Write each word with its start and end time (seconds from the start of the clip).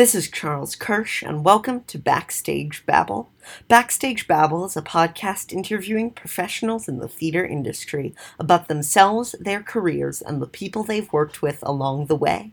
this 0.00 0.14
is 0.14 0.30
Charles 0.30 0.76
Kirsch, 0.76 1.22
and 1.22 1.44
welcome 1.44 1.84
to 1.84 1.98
Backstage 1.98 2.86
Babble. 2.86 3.28
Backstage 3.68 4.26
Babble 4.26 4.64
is 4.64 4.74
a 4.74 4.80
podcast 4.80 5.52
interviewing 5.52 6.10
professionals 6.10 6.88
in 6.88 7.00
the 7.00 7.06
theater 7.06 7.44
industry 7.44 8.14
about 8.38 8.66
themselves, 8.66 9.34
their 9.38 9.62
careers, 9.62 10.22
and 10.22 10.40
the 10.40 10.46
people 10.46 10.84
they've 10.84 11.12
worked 11.12 11.42
with 11.42 11.58
along 11.62 12.06
the 12.06 12.16
way. 12.16 12.50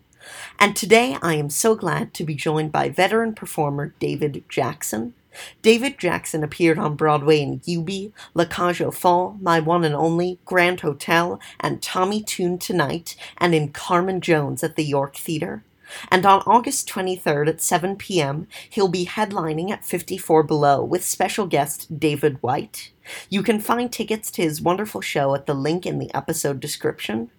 And 0.60 0.76
today 0.76 1.16
I 1.22 1.36
am 1.36 1.50
so 1.50 1.74
glad 1.74 2.14
to 2.16 2.26
be 2.26 2.36
joined 2.36 2.74
by 2.74 2.90
veteran 2.90 3.34
performer 3.34 3.94
David 3.98 4.44
Jackson. 4.50 5.14
David 5.62 5.98
Jackson 5.98 6.44
appeared 6.44 6.78
on 6.78 6.98
Broadway 6.98 7.40
in 7.40 7.62
Eubie, 7.62 8.12
La 8.34 8.44
Cage 8.44 8.82
aux 8.82 8.92
Folles, 8.92 9.38
My 9.42 9.62
One 9.62 9.86
and 9.86 9.96
Only, 9.96 10.38
Grand 10.44 10.82
Hotel, 10.82 11.40
and 11.62 11.82
Tommy 11.82 12.22
Tune 12.22 12.58
Tonight, 12.58 13.16
and 13.38 13.56
in 13.56 13.72
Carmen 13.72 14.20
Jones 14.20 14.66
at 14.66 14.76
the 14.76 14.84
York 14.84 15.16
Theatre. 15.16 15.64
And 16.12 16.26
on 16.26 16.42
August 16.46 16.88
23rd 16.90 17.48
at 17.48 17.62
7 17.62 17.96
p.m., 17.96 18.48
he'll 18.70 18.88
be 18.88 19.06
headlining 19.06 19.72
at 19.72 19.86
54 19.86 20.44
Below 20.44 20.84
with 20.84 21.04
special 21.04 21.48
guest 21.48 22.00
David 22.00 22.42
White. 22.42 22.92
You 23.30 23.44
can 23.44 23.60
find 23.60 23.92
tickets 23.92 24.30
to 24.32 24.42
his 24.42 24.62
wonderful 24.62 25.02
show 25.02 25.34
at 25.36 25.46
the 25.46 25.54
link 25.54 25.86
in 25.86 26.00
the 26.00 26.14
episode 26.14 26.60
description. 26.60 27.32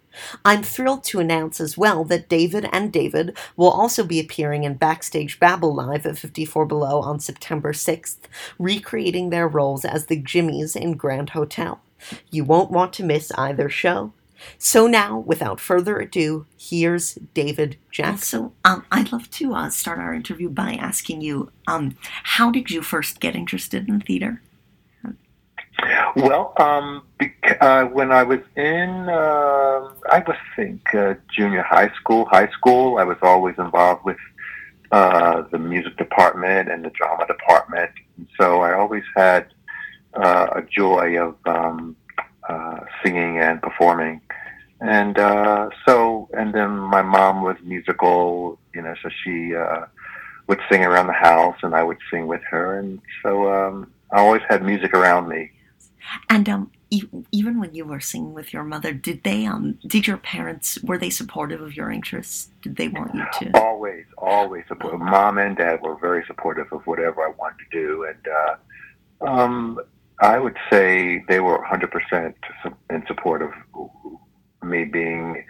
I'm 0.43 0.63
thrilled 0.63 1.03
to 1.05 1.19
announce 1.19 1.61
as 1.61 1.77
well 1.77 2.03
that 2.05 2.29
David 2.29 2.67
and 2.71 2.91
David 2.91 3.37
will 3.55 3.69
also 3.69 4.03
be 4.03 4.19
appearing 4.19 4.63
in 4.63 4.73
Backstage 4.75 5.39
Babble 5.39 5.73
Live 5.73 6.05
at 6.05 6.17
54 6.17 6.65
Below 6.65 7.01
on 7.01 7.19
September 7.19 7.73
6th, 7.73 8.17
recreating 8.57 9.29
their 9.29 9.47
roles 9.47 9.85
as 9.85 10.07
the 10.07 10.17
Jimmies 10.17 10.75
in 10.75 10.93
Grand 10.93 11.31
Hotel. 11.31 11.81
You 12.31 12.43
won't 12.43 12.71
want 12.71 12.93
to 12.93 13.03
miss 13.03 13.31
either 13.33 13.69
show. 13.69 14.13
So 14.57 14.87
now, 14.87 15.19
without 15.19 15.59
further 15.59 15.99
ado, 15.99 16.45
here's 16.57 17.15
David 17.33 17.77
Jackson. 17.91 18.39
Also, 18.39 18.53
um, 18.65 18.85
I'd 18.91 19.11
love 19.11 19.29
to 19.31 19.53
uh, 19.53 19.69
start 19.69 19.99
our 19.99 20.13
interview 20.13 20.49
by 20.49 20.73
asking 20.73 21.21
you, 21.21 21.51
um, 21.67 21.95
how 22.03 22.51
did 22.51 22.71
you 22.71 22.81
first 22.81 23.19
get 23.19 23.35
interested 23.35 23.87
in 23.87 24.01
theater? 24.01 24.41
Well, 26.15 26.53
um, 26.57 27.03
bec- 27.17 27.57
uh, 27.61 27.85
when 27.85 28.11
I 28.11 28.23
was 28.23 28.39
in, 28.55 29.09
uh, 29.09 29.89
I 30.11 30.23
would 30.25 30.35
think 30.55 30.93
uh, 30.93 31.15
junior 31.35 31.61
high 31.61 31.91
school, 31.95 32.25
high 32.25 32.49
school, 32.49 32.97
I 32.97 33.03
was 33.03 33.17
always 33.21 33.55
involved 33.57 34.03
with 34.03 34.17
uh, 34.91 35.43
the 35.51 35.59
music 35.59 35.95
department 35.97 36.69
and 36.69 36.83
the 36.83 36.89
drama 36.89 37.27
department. 37.27 37.91
And 38.17 38.27
so 38.39 38.61
I 38.61 38.73
always 38.73 39.03
had 39.15 39.47
uh, 40.15 40.47
a 40.55 40.61
joy 40.63 41.17
of 41.17 41.35
um, 41.45 41.95
uh, 42.47 42.79
singing 43.03 43.37
and 43.37 43.61
performing. 43.61 44.21
And 44.81 45.17
uh, 45.19 45.69
so, 45.85 46.29
and 46.33 46.53
then 46.53 46.71
my 46.77 47.01
mom 47.01 47.43
was 47.43 47.57
musical, 47.63 48.59
you 48.73 48.81
know, 48.81 48.95
so 49.03 49.09
she 49.23 49.55
uh, 49.55 49.85
would 50.47 50.59
sing 50.71 50.83
around 50.83 51.07
the 51.07 51.13
house, 51.13 51.57
and 51.63 51.75
I 51.75 51.83
would 51.83 51.97
sing 52.09 52.27
with 52.27 52.41
her. 52.49 52.79
And 52.79 53.01
so, 53.21 53.53
um, 53.53 53.91
I 54.11 54.19
always 54.19 54.41
had 54.47 54.63
music 54.63 54.93
around 54.93 55.27
me. 55.27 55.51
And 56.29 56.47
um, 56.49 56.71
even 56.89 57.59
when 57.59 57.75
you 57.75 57.85
were 57.85 57.99
singing 57.99 58.33
with 58.33 58.53
your 58.53 58.63
mother, 58.63 58.93
did 58.93 59.23
they 59.23 59.45
um, 59.45 59.77
did 59.85 60.07
your 60.07 60.17
parents 60.17 60.81
were 60.81 60.97
they 60.97 61.09
supportive 61.09 61.61
of 61.61 61.75
your 61.75 61.91
interests? 61.91 62.49
Did 62.61 62.77
they 62.77 62.87
want 62.87 63.13
you 63.13 63.25
to? 63.39 63.51
Always, 63.59 64.05
always 64.17 64.63
supportive. 64.67 64.99
Mom 64.99 65.37
and 65.37 65.55
dad 65.55 65.81
were 65.81 65.97
very 65.99 66.23
supportive 66.25 66.67
of 66.71 66.87
whatever 66.87 67.21
I 67.21 67.31
wanted 67.37 67.57
to 67.71 67.77
do, 67.77 68.05
and 68.05 68.27
uh, 68.27 69.29
um, 69.29 69.79
I 70.21 70.39
would 70.39 70.57
say 70.71 71.23
they 71.27 71.39
were 71.39 71.63
100% 71.63 72.33
in 72.89 73.05
support 73.07 73.41
of 73.41 73.51
me 74.63 74.85
being, 74.85 75.45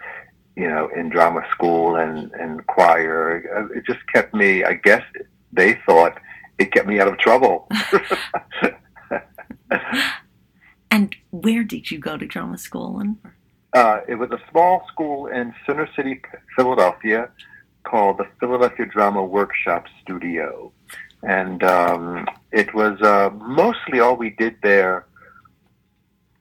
you 0.56 0.68
know, 0.68 0.88
in 0.96 1.08
drama 1.08 1.42
school 1.50 1.96
and 1.96 2.32
and 2.32 2.66
choir. 2.66 3.70
It 3.74 3.84
just 3.86 4.06
kept 4.12 4.34
me. 4.34 4.64
I 4.64 4.74
guess 4.74 5.02
they 5.52 5.78
thought 5.86 6.18
it 6.58 6.72
kept 6.72 6.86
me 6.86 7.00
out 7.00 7.08
of 7.08 7.18
trouble. 7.18 7.68
And 10.90 11.14
where 11.30 11.62
did 11.62 11.90
you 11.90 11.98
go 11.98 12.16
to 12.16 12.26
drama 12.26 12.58
school? 12.58 12.98
And 12.98 13.16
Uh, 13.72 14.00
it 14.08 14.16
was 14.16 14.30
a 14.32 14.40
small 14.50 14.84
school 14.92 15.28
in 15.28 15.54
Center 15.64 15.88
City, 15.94 16.20
Philadelphia, 16.56 17.28
called 17.84 18.18
the 18.18 18.26
Philadelphia 18.40 18.86
Drama 18.86 19.22
Workshop 19.22 19.86
Studio, 20.02 20.72
and 21.22 21.62
um, 21.62 22.26
it 22.50 22.74
was 22.74 23.00
uh, 23.00 23.30
mostly 23.32 24.00
all 24.00 24.16
we 24.16 24.30
did 24.30 24.56
there 24.62 25.06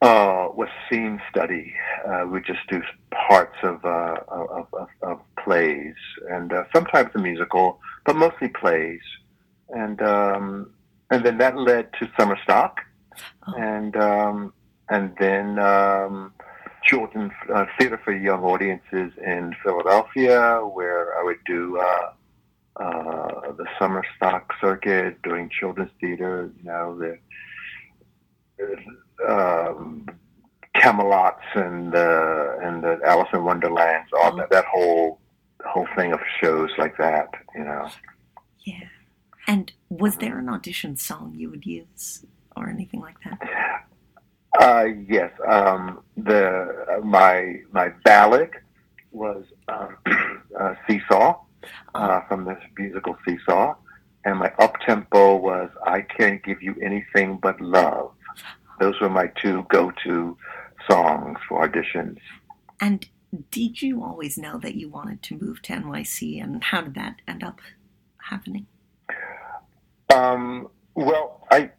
uh, 0.01 0.47
was 0.53 0.69
scene 0.89 1.21
study. 1.29 1.73
Uh, 2.07 2.25
we 2.25 2.41
just 2.41 2.59
do 2.69 2.81
parts 3.11 3.57
of 3.63 3.83
uh, 3.83 4.15
of, 4.29 4.67
of, 4.73 4.87
of 5.01 5.19
plays, 5.43 5.95
and 6.29 6.53
uh, 6.53 6.63
sometimes 6.73 7.09
a 7.15 7.19
musical, 7.19 7.79
but 8.05 8.15
mostly 8.15 8.47
plays, 8.47 9.01
and 9.69 10.01
um, 10.01 10.71
and 11.11 11.25
then 11.25 11.37
that 11.37 11.57
led 11.57 11.91
to 11.99 12.09
summer 12.17 12.37
stock 12.43 12.79
oh, 13.47 13.53
and 13.57 13.95
um, 13.97 14.53
and 14.89 15.13
then 15.19 15.59
um, 15.59 16.33
children's 16.83 17.33
uh, 17.53 17.65
theater 17.77 17.99
for 18.03 18.15
young 18.15 18.43
audiences 18.43 19.11
in 19.25 19.53
Philadelphia, 19.63 20.61
where 20.61 21.19
I 21.19 21.23
would 21.23 21.43
do 21.45 21.77
uh, 21.77 22.11
uh, 22.77 23.51
the 23.51 23.65
summer 23.77 24.05
stock 24.15 24.53
circuit, 24.61 25.21
doing 25.23 25.49
children's 25.49 25.91
theater. 25.99 26.49
You 26.57 26.63
know 26.63 26.97
the 26.97 27.17
um, 29.27 30.07
Camelots 30.75 31.41
and 31.55 31.91
the 31.91 32.57
and 32.63 32.83
the 32.83 32.99
Alice 33.05 33.27
in 33.33 33.43
Wonderlands, 33.43 34.09
all 34.13 34.33
Oh. 34.33 34.37
that, 34.37 34.49
that 34.51 34.65
whole 34.65 35.19
whole 35.65 35.87
thing 35.95 36.13
of 36.13 36.19
shows 36.41 36.69
like 36.77 36.97
that. 36.97 37.29
You 37.55 37.63
know. 37.65 37.89
yeah. 38.65 38.83
And 39.47 39.71
was 39.89 40.17
there 40.17 40.37
an 40.37 40.47
audition 40.47 40.95
song 40.95 41.33
you 41.35 41.49
would 41.49 41.65
use 41.65 42.23
or 42.55 42.69
anything 42.69 43.01
like 43.01 43.15
that? 43.25 43.85
Uh, 44.59 44.85
yes. 45.07 45.31
Um, 45.47 46.01
the 46.17 46.85
uh, 46.97 47.03
my 47.05 47.61
my 47.71 47.89
ballad 48.05 48.51
was 49.11 49.43
um, 49.67 49.97
uh, 50.59 50.75
Seesaw 50.87 51.39
uh, 51.95 52.21
from 52.27 52.45
this 52.45 52.59
musical 52.77 53.17
Seesaw, 53.25 53.75
and 54.25 54.37
my 54.37 54.51
up 54.59 54.79
tempo 54.85 55.35
was 55.35 55.69
I 55.85 56.01
Can't 56.01 56.43
Give 56.43 56.61
You 56.61 56.75
Anything 56.81 57.37
But 57.41 57.59
Love. 57.59 58.11
Those 58.79 58.99
were 59.01 59.09
my 59.09 59.27
two 59.41 59.65
go 59.69 59.91
to 60.03 60.37
songs 60.89 61.37
for 61.47 61.67
auditions. 61.67 62.17
And 62.81 63.07
did 63.51 63.81
you 63.81 64.03
always 64.03 64.37
know 64.37 64.57
that 64.59 64.75
you 64.75 64.89
wanted 64.89 65.21
to 65.23 65.37
move 65.37 65.61
to 65.63 65.73
NYC? 65.73 66.41
And 66.43 66.63
how 66.63 66.81
did 66.81 66.95
that 66.95 67.17
end 67.27 67.43
up 67.43 67.59
happening? 68.17 68.65
Um, 70.13 70.67
well, 70.95 71.45
I 71.51 71.71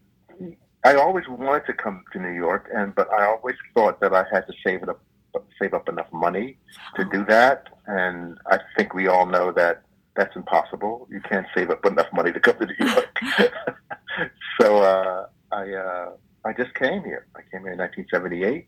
I 0.85 0.95
always 0.95 1.25
wanted 1.29 1.67
to 1.67 1.75
come 1.75 2.05
to 2.13 2.19
New 2.19 2.33
York, 2.33 2.71
and 2.75 2.95
but 2.95 3.13
I 3.13 3.27
always 3.27 3.57
thought 3.75 4.01
that 4.01 4.15
I 4.15 4.25
had 4.33 4.47
to 4.47 4.53
save 4.65 4.83
it 4.83 4.89
up, 4.89 5.03
save 5.61 5.75
up 5.75 5.89
enough 5.89 6.11
money 6.13 6.57
to 6.97 7.05
do 7.05 7.25
that. 7.27 7.69
And 7.87 8.39
I 8.47 8.59
think 8.77 8.95
we 8.95 9.09
all 9.09 9.27
know 9.27 9.53
that 9.53 9.83
that's 10.17 10.35
impossible. 10.37 11.09
You 11.11 11.21
can't 11.21 11.47
save 11.55 11.71
up 11.71 11.85
enough 11.85 12.07
money 12.13 12.33
to 12.33 12.41
come 12.41 12.57
to 12.59 12.67
New 12.67 12.87
York. 12.87 13.19
so 14.61 14.79
uh, 14.79 15.27
I 15.53 15.73
uh, 15.73 16.11
I 16.45 16.53
just 16.53 16.75
came 16.75 17.05
here. 17.05 17.27
I 17.37 17.41
came 17.51 17.63
here 17.63 17.73
in 17.73 17.79
1978, 17.79 18.67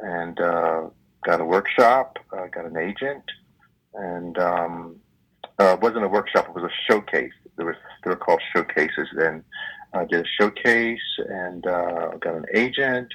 and 0.00 0.40
uh, 0.40 0.88
got 1.24 1.40
a 1.40 1.44
workshop, 1.44 2.18
uh, 2.32 2.46
got 2.46 2.66
an 2.66 2.76
agent, 2.76 3.24
and 3.94 4.38
um, 4.38 4.96
uh, 5.58 5.74
it 5.74 5.80
wasn't 5.80 6.04
a 6.04 6.08
workshop. 6.08 6.48
It 6.48 6.54
was 6.54 6.64
a 6.64 6.92
showcase. 6.92 7.32
There 7.56 7.66
was 7.66 7.76
they 8.04 8.10
were 8.10 8.16
called 8.16 8.42
showcases 8.54 9.08
then. 9.16 9.42
I 9.94 10.04
did 10.04 10.26
a 10.26 10.28
showcase 10.38 11.00
and 11.28 11.66
uh, 11.66 12.10
got 12.20 12.34
an 12.34 12.44
agent, 12.54 13.12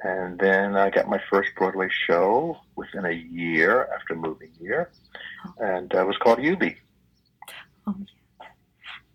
and 0.00 0.38
then 0.38 0.74
I 0.76 0.90
got 0.90 1.08
my 1.08 1.20
first 1.30 1.50
Broadway 1.56 1.88
show 2.06 2.58
within 2.76 3.04
a 3.04 3.12
year 3.12 3.88
after 3.94 4.14
moving 4.14 4.50
here, 4.58 4.90
and 5.58 5.94
uh, 5.94 6.00
it 6.00 6.06
was 6.06 6.16
called 6.16 6.38
Eubie. 6.38 6.76
Oh, 7.86 7.94
yeah. 7.98 8.46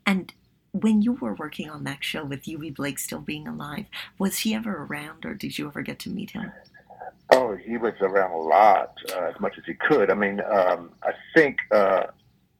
And 0.05 0.33
when 0.71 1.01
you 1.01 1.13
were 1.13 1.33
working 1.33 1.69
on 1.69 1.83
that 1.85 2.03
show 2.03 2.23
with 2.23 2.43
Eubie 2.43 2.75
Blake 2.75 2.99
still 2.99 3.21
being 3.21 3.47
alive, 3.47 3.85
was 4.17 4.39
he 4.39 4.53
ever 4.53 4.83
around 4.83 5.25
or 5.25 5.33
did 5.33 5.57
you 5.57 5.67
ever 5.67 5.81
get 5.81 5.99
to 5.99 6.09
meet 6.09 6.31
him? 6.31 6.51
Oh, 7.31 7.55
he 7.55 7.77
was 7.77 7.93
around 8.01 8.31
a 8.31 8.37
lot, 8.37 8.93
uh, 9.15 9.31
as 9.33 9.39
much 9.39 9.57
as 9.57 9.63
he 9.65 9.75
could. 9.75 10.09
I 10.09 10.15
mean, 10.15 10.41
um, 10.41 10.91
I 11.03 11.11
think 11.35 11.57
uh, 11.71 12.05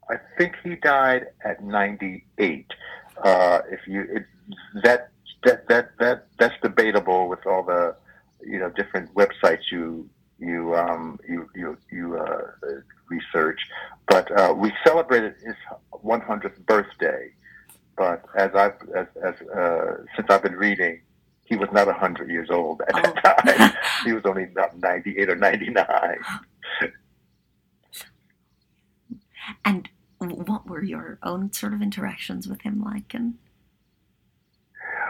I 0.09 0.15
think 0.38 0.56
he 0.63 0.75
died 0.75 1.27
at 1.44 1.63
98. 1.63 2.65
Uh, 3.23 3.61
if 3.71 3.79
you 3.88 4.01
it, 4.01 4.25
that 4.83 5.09
that 5.44 5.67
that 5.69 5.97
that 6.00 6.27
that's 6.38 6.53
debatable 6.62 7.29
with 7.29 7.45
all 7.47 7.63
the 7.63 7.95
you 8.45 8.59
know 8.59 8.69
different 8.69 9.13
websites 9.15 9.71
you 9.71 10.07
you 10.39 10.75
um, 10.75 11.19
you 11.27 11.50
you 11.55 11.77
you 11.91 12.17
uh, 12.17 12.41
research. 13.09 13.59
But 14.07 14.31
uh, 14.38 14.53
we 14.55 14.71
celebrated 14.85 15.35
his 15.44 15.55
100th 16.03 16.65
birthday. 16.65 17.31
But 17.97 18.23
as 18.38 18.51
I've 18.55 18.77
as, 18.95 19.07
as 19.21 19.47
uh, 19.50 19.97
since 20.15 20.27
I've 20.29 20.41
been 20.44 20.55
reading, 20.55 21.01
he 21.44 21.57
was 21.57 21.67
not 21.79 21.87
100 21.87 22.29
years 22.29 22.49
old 22.51 22.81
at 22.81 22.95
Oh. 22.95 23.13
that 23.23 23.45
time. 23.57 23.73
he 24.05 24.13
was 24.13 24.23
only 24.25 24.43
about 24.43 24.77
98 24.77 25.29
or 25.29 25.35
99. 25.35 26.17
And 29.65 29.89
what 30.19 30.67
were 30.67 30.83
your 30.83 31.17
own 31.23 31.51
sort 31.53 31.73
of 31.73 31.81
interactions 31.81 32.47
with 32.47 32.61
him 32.61 32.81
like? 32.83 33.13
And 33.13 33.35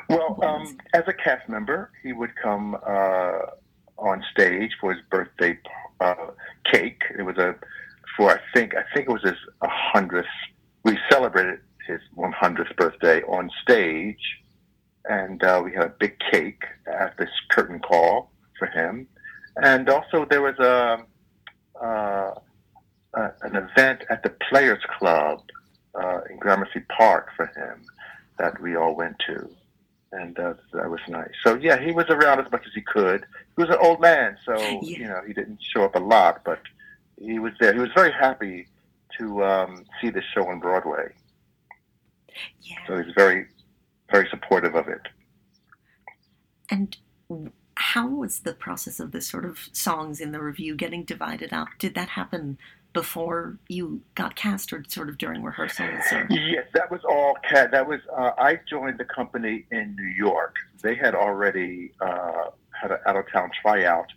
Well, 0.07 0.39
um, 0.43 0.77
as 0.93 1.03
a 1.07 1.13
cast 1.13 1.49
member, 1.49 1.91
he 2.03 2.13
would 2.13 2.35
come 2.41 2.75
uh, 2.85 3.39
on 3.97 4.23
stage 4.31 4.71
for 4.79 4.93
his 4.93 5.01
birthday 5.09 5.57
uh, 5.99 6.27
cake. 6.65 7.01
It 7.17 7.23
was 7.23 7.37
a 7.37 7.55
for 8.15 8.31
I 8.31 8.39
think 8.53 8.75
I 8.75 8.83
think 8.93 9.09
it 9.09 9.11
was 9.11 9.23
his 9.23 9.37
hundredth. 9.61 10.27
We 10.83 10.97
celebrated 11.11 11.59
his 11.85 11.99
100th 12.15 12.75
birthday 12.77 13.21
on 13.23 13.49
stage, 13.61 14.21
and 15.05 15.43
uh, 15.43 15.61
we 15.63 15.71
had 15.73 15.83
a 15.83 15.93
big 15.99 16.17
cake 16.31 16.63
at 16.87 17.17
this 17.17 17.29
curtain 17.49 17.79
call 17.79 18.31
for 18.57 18.67
him. 18.67 19.07
And 19.61 19.89
also 19.89 20.25
there 20.25 20.41
was 20.41 20.57
a, 20.59 21.03
uh, 21.83 22.33
a 23.13 23.31
an 23.41 23.55
event 23.55 24.03
at 24.09 24.23
the 24.23 24.33
Players 24.49 24.83
Club 24.97 25.41
uh, 25.95 26.21
in 26.29 26.37
Gramercy 26.37 26.81
Park 26.95 27.29
for 27.35 27.47
him 27.47 27.85
that 28.37 28.61
we 28.61 28.75
all 28.75 28.95
went 28.95 29.17
to 29.27 29.49
and 30.11 30.37
uh, 30.39 30.53
that 30.73 30.89
was 30.89 30.99
nice. 31.07 31.29
So 31.43 31.55
yeah, 31.55 31.79
he 31.79 31.91
was 31.91 32.05
around 32.09 32.39
as 32.39 32.51
much 32.51 32.63
as 32.65 32.73
he 32.73 32.81
could. 32.81 33.25
He 33.55 33.63
was 33.63 33.69
an 33.69 33.77
old 33.81 34.01
man, 34.01 34.37
so 34.45 34.55
Yeah. 34.81 34.97
you 34.97 35.07
know 35.07 35.21
he 35.25 35.33
didn't 35.33 35.59
show 35.61 35.83
up 35.83 35.95
a 35.95 35.99
lot, 35.99 36.41
but 36.43 36.61
he 37.21 37.39
was 37.39 37.53
there. 37.59 37.73
He 37.73 37.79
was 37.79 37.91
very 37.95 38.11
happy 38.11 38.67
to 39.19 39.43
um, 39.43 39.85
see 40.01 40.09
the 40.09 40.21
show 40.33 40.47
on 40.47 40.59
Broadway, 40.59 41.09
yeah. 42.61 42.75
so 42.87 42.97
he 42.97 43.03
was 43.03 43.13
very, 43.15 43.47
very 44.11 44.27
supportive 44.29 44.75
of 44.75 44.87
it. 44.87 45.01
And 46.69 46.95
how 47.75 48.07
was 48.07 48.41
the 48.41 48.53
process 48.53 48.99
of 48.99 49.11
the 49.11 49.21
sort 49.21 49.45
of 49.45 49.69
songs 49.71 50.19
in 50.19 50.31
the 50.31 50.41
revue 50.41 50.75
getting 50.75 51.03
divided 51.03 51.53
up? 51.53 51.69
Did 51.79 51.95
that 51.95 52.09
happen 52.09 52.57
before 52.93 53.57
you 53.67 54.01
got 54.15 54.35
cast 54.35 54.73
or 54.73 54.83
sort 54.87 55.09
of 55.09 55.17
during 55.17 55.43
rehearsals? 55.43 56.03
Or? 56.11 56.27
Yes, 56.29 56.65
that 56.73 56.91
was 56.91 57.01
all. 57.07 57.35
Cat. 57.47 57.71
That 57.71 57.87
was. 57.87 57.99
Uh, 58.15 58.31
I 58.37 58.59
joined 58.69 58.97
the 58.97 59.05
company 59.05 59.65
in 59.71 59.95
New 59.95 60.13
York. 60.15 60.55
They 60.81 60.95
had 60.95 61.15
already 61.15 61.93
uh, 62.01 62.45
had 62.79 62.91
an 62.91 62.97
out 63.05 63.15
of 63.15 63.31
town 63.31 63.51
tryout 63.61 64.07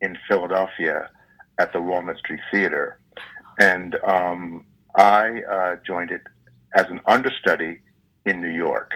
in 0.00 0.16
Philadelphia 0.28 1.10
at 1.58 1.72
the 1.72 1.80
Walnut 1.80 2.18
Street 2.18 2.40
Theater, 2.52 3.00
and 3.58 3.96
um, 4.06 4.64
I 4.94 5.42
uh, 5.50 5.76
joined 5.86 6.10
it 6.10 6.22
as 6.74 6.86
an 6.86 7.00
understudy 7.06 7.80
in 8.26 8.40
New 8.40 8.50
York. 8.50 8.92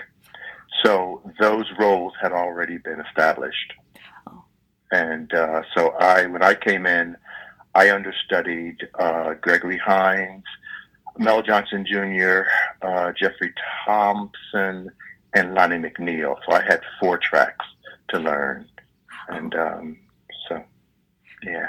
So 0.84 1.22
those 1.40 1.66
roles 1.78 2.12
had 2.20 2.32
already 2.32 2.78
been 2.78 3.00
established, 3.00 3.72
Oh. 4.26 4.44
and 4.90 5.32
uh, 5.32 5.62
so 5.74 5.90
I, 5.90 6.26
when 6.26 6.42
I 6.42 6.54
came 6.54 6.86
in, 6.86 7.16
I 7.74 7.90
understudied 7.90 8.88
uh, 8.98 9.34
Gregory 9.40 9.78
Hines. 9.78 10.44
Mel 11.18 11.42
Johnson 11.42 11.84
Jr., 11.86 12.44
uh, 12.80 13.12
Jeffrey 13.12 13.52
Thompson, 13.84 14.90
and 15.34 15.54
Lonnie 15.54 15.76
McNeil. 15.76 16.36
So 16.48 16.56
I 16.56 16.62
had 16.62 16.80
four 16.98 17.18
tracks 17.18 17.66
to 18.08 18.18
learn, 18.18 18.66
and 19.28 19.54
um, 19.54 19.98
so 20.48 20.64
yeah, 21.42 21.66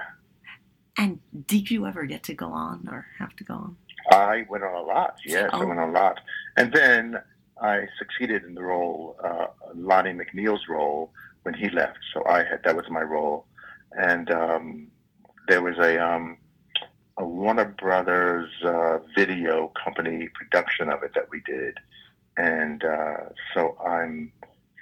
And 0.98 1.20
did 1.46 1.70
you 1.70 1.86
ever 1.86 2.06
get 2.06 2.24
to 2.24 2.34
go 2.34 2.48
on 2.48 2.88
or 2.90 3.06
have 3.20 3.36
to 3.36 3.44
go 3.44 3.54
on? 3.56 3.76
I 4.12 4.46
went 4.50 4.64
on 4.64 4.76
a 4.76 4.82
lot. 4.82 5.16
Yes, 5.26 5.50
I 5.52 5.58
Oh. 5.62 5.68
went 5.68 5.80
on 5.82 5.90
a 5.90 5.92
lot, 5.92 6.22
and 6.56 6.72
then 6.72 7.18
I 7.64 7.88
succeeded 7.98 8.44
in 8.44 8.54
the 8.56 8.62
role, 8.64 9.16
uh, 9.24 9.48
Lonnie 9.74 10.12
McNeil's 10.14 10.68
role, 10.68 11.12
when 11.44 11.54
he 11.56 11.70
left. 11.70 12.00
So 12.14 12.24
I 12.26 12.40
had 12.40 12.62
that 12.66 12.76
was 12.76 12.86
my 12.90 13.02
role, 13.02 13.46
and 13.94 14.30
um, 14.32 14.88
there 15.48 15.62
was 15.62 15.78
a 15.78 15.98
um, 16.04 16.38
a 17.18 17.26
Warner 17.26 17.66
Brothers 17.80 18.50
uh, 18.66 19.00
video 19.16 19.72
company 19.84 20.30
production 20.34 20.90
of 20.90 21.04
it 21.04 21.12
that 21.16 21.30
we 21.32 21.42
did, 21.46 21.78
and 22.38 22.84
uh, 22.84 23.18
so 23.54 23.78
I'm 23.86 24.32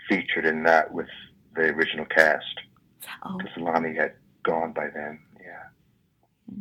featured 0.10 0.46
in 0.46 0.64
that 0.64 0.92
with 0.94 1.08
the 1.56 1.64
original 1.64 2.06
cast 2.06 2.60
Oh, 3.24 3.38
because 3.38 3.58
Lonnie 3.58 3.96
had 3.96 4.14
gone 4.44 4.74
by 4.74 4.88
then. 4.94 5.20
Yeah. 5.40 6.56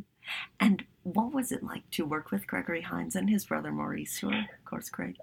and 0.58 0.84
what 1.02 1.32
was 1.32 1.52
it 1.52 1.62
like 1.62 1.88
to 1.92 2.04
work 2.04 2.30
with 2.30 2.46
Gregory 2.46 2.82
Hines 2.82 3.16
and 3.16 3.28
his 3.28 3.44
brother 3.44 3.72
Maurice, 3.72 4.18
who 4.18 4.30
are, 4.30 4.38
of 4.38 4.64
course, 4.64 4.88
great? 4.90 5.16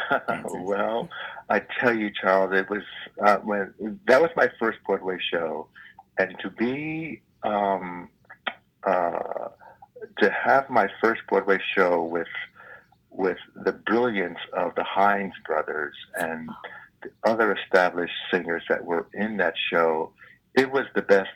well, 0.44 1.08
I 1.48 1.60
tell 1.80 1.94
you, 1.94 2.10
Charles, 2.10 2.52
it 2.54 2.68
was 2.70 2.82
uh, 3.24 3.36
when 3.38 4.00
that 4.06 4.20
was 4.20 4.30
my 4.36 4.48
first 4.58 4.78
Broadway 4.86 5.18
show, 5.30 5.68
and 6.18 6.36
to 6.40 6.50
be 6.50 7.22
um, 7.42 8.08
uh, 8.84 9.48
to 10.18 10.30
have 10.30 10.68
my 10.70 10.88
first 11.00 11.22
Broadway 11.28 11.58
show 11.74 12.02
with 12.02 12.28
with 13.10 13.38
the 13.64 13.72
brilliance 13.72 14.38
of 14.54 14.74
the 14.74 14.84
Hines 14.84 15.34
brothers 15.46 15.94
and 16.18 16.48
the 17.02 17.10
other 17.24 17.54
established 17.54 18.14
singers 18.30 18.62
that 18.68 18.84
were 18.84 19.06
in 19.12 19.36
that 19.36 19.54
show, 19.70 20.12
it 20.54 20.70
was 20.70 20.86
the 20.94 21.02
best 21.02 21.28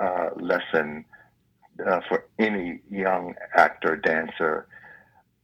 uh, 0.00 0.30
lesson 0.36 1.04
uh, 1.84 2.00
for 2.08 2.24
any 2.38 2.80
young 2.90 3.34
actor 3.56 3.96
dancer 3.96 4.66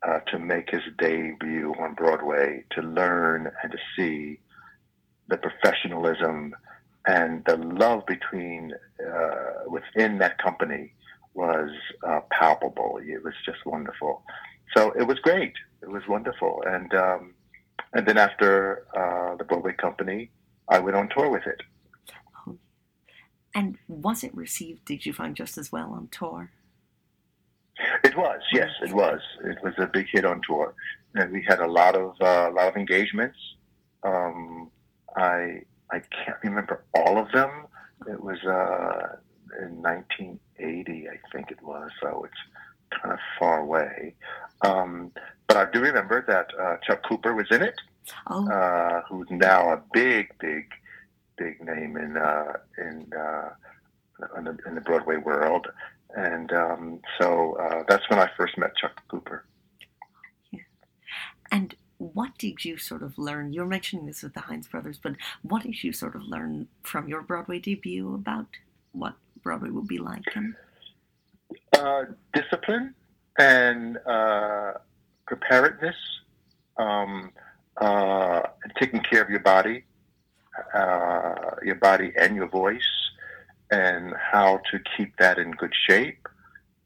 uh, 0.07 0.21
to 0.31 0.39
make 0.39 0.71
his 0.71 0.83
debut 0.99 1.75
on 1.79 1.95
Broadway, 1.95 2.65
to 2.71 2.83
learn 2.83 3.51
and 3.63 3.73
to 3.73 3.79
see 3.97 4.41
the 5.29 5.37
professionalism 5.37 6.55
and 7.07 7.45
the 7.45 7.57
love 7.57 8.05
between 8.07 8.73
uh, 9.01 9.69
within 9.69 10.19
that 10.19 10.39
company 10.39 10.93
was 11.35 11.71
uh, 12.07 12.21
palpable. 12.31 13.01
It 13.03 13.23
was 13.23 13.35
just 13.45 13.65
wonderful. 13.67 14.23
So 14.77 14.93
it 14.93 15.07
was 15.07 15.19
great. 15.19 15.53
It 15.83 15.91
was 15.91 16.03
wonderful. 16.09 16.63
And 16.67 16.95
um, 16.95 17.35
and 17.93 18.07
then 18.07 18.19
after 18.19 18.87
uh, 18.97 19.37
the 19.37 19.45
Broadway 19.45 19.75
company, 19.75 20.31
I 20.69 20.79
went 20.81 20.97
on 20.97 21.09
tour 21.09 21.31
with 21.31 21.47
it. 21.47 21.61
And 23.55 23.79
was 23.87 24.25
it 24.25 24.35
received, 24.35 24.85
did 24.85 25.07
you 25.07 25.13
find, 25.13 25.37
just 25.37 25.57
as 25.57 25.71
well 25.71 25.93
on 25.93 26.09
tour? 26.09 26.51
It 28.05 28.17
was, 28.17 28.41
yes, 28.53 28.71
it 28.83 28.93
was. 28.93 29.21
It 29.45 29.59
was 29.63 29.73
a 29.79 29.87
big 29.87 30.07
hit 30.13 30.25
on 30.25 30.43
tour, 30.47 30.75
and 31.15 31.33
we 31.33 31.43
had 31.43 31.61
a 31.61 31.67
lot 31.67 31.97
of 31.97 32.15
uh, 32.21 32.51
a 32.51 32.53
lot 32.53 32.69
of 32.69 32.77
engagements. 32.77 33.39
Um, 34.03 34.71
I 35.17 35.63
I 35.91 36.01
can't 36.25 36.37
remember 36.43 36.85
all 36.95 37.19
of 37.19 37.33
them. 37.33 37.67
It 38.07 38.23
was 38.23 38.39
uh, 38.45 39.17
in 39.63 39.81
1980, 39.83 41.09
I 41.09 41.19
think 41.33 41.51
it 41.51 41.63
was. 41.63 41.91
So 42.03 42.25
it's 42.25 43.01
kind 43.01 43.13
of 43.13 43.19
far 43.39 43.61
away. 43.61 44.15
Um, 44.63 45.11
but 45.47 45.57
I 45.57 45.71
do 45.71 45.81
remember 45.81 46.25
that 46.27 46.49
uh, 46.61 46.77
Chuck 46.87 47.03
Cooper 47.09 47.35
was 47.35 47.47
in 47.51 47.63
it, 47.63 47.81
Oh, 48.29 48.51
uh, 48.51 49.03
who's 49.09 49.29
now 49.31 49.73
a 49.73 49.83
big, 49.93 50.29
big, 50.39 50.67
big 51.39 51.61
name 51.65 51.97
in 51.97 52.17
uh, 52.17 52.53
in, 52.79 53.11
uh, 53.19 53.51
in, 54.37 54.45
the, 54.45 54.59
in 54.67 54.75
the 54.75 54.81
Broadway 54.81 55.17
world. 55.17 55.67
And 56.17 56.53
um, 56.53 57.01
so 57.19 57.57
uh, 57.57 57.85
that's 57.89 58.09
when 58.09 58.19
I 58.19 58.31
first 58.37 58.57
met 58.57 58.77
Chuck 58.77 59.03
Cooper. 59.09 59.45
and 61.51 61.75
what 61.99 62.37
did 62.39 62.65
you 62.65 62.77
sort 62.77 63.03
of 63.03 63.19
learn? 63.19 63.53
You're 63.53 63.67
mentioning 63.67 64.07
this 64.07 64.23
with 64.23 64.35
the 64.35 64.41
Hines 64.41 64.69
brothers, 64.69 64.99
but 65.03 65.15
what 65.43 65.63
did 65.63 65.83
you 65.83 65.93
sort 65.93 66.15
of 66.15 66.23
learn 66.23 66.69
from 66.83 67.09
your 67.09 67.23
Broadway 67.23 67.59
debut 67.59 68.15
about 68.15 68.47
what 68.93 69.15
Broadway 69.43 69.71
would 69.71 69.89
be 69.89 69.99
like? 69.99 70.25
And 70.35 70.55
Uh, 71.77 72.05
discipline 72.33 72.95
and 73.39 73.99
uh, 74.07 74.75
preparedness, 75.27 75.97
um, 76.77 77.33
uh, 77.81 78.43
taking 78.79 79.01
care 79.01 79.23
of 79.23 79.31
your 79.31 79.41
body, 79.41 79.85
uh, 80.75 81.35
your 81.65 81.75
body 81.77 82.13
and 82.17 82.37
your 82.37 82.49
voice, 82.49 83.04
and 83.75 84.15
how 84.33 84.61
to 84.71 84.79
keep 84.97 85.17
that 85.17 85.39
in 85.39 85.51
good 85.53 85.75
shape. 85.89 86.29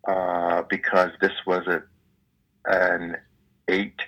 Uh, 0.07 0.63
because 0.71 1.11
this 1.21 1.33
was 1.47 1.67
a, 1.67 1.83
an 2.65 3.17
eight 3.69 4.01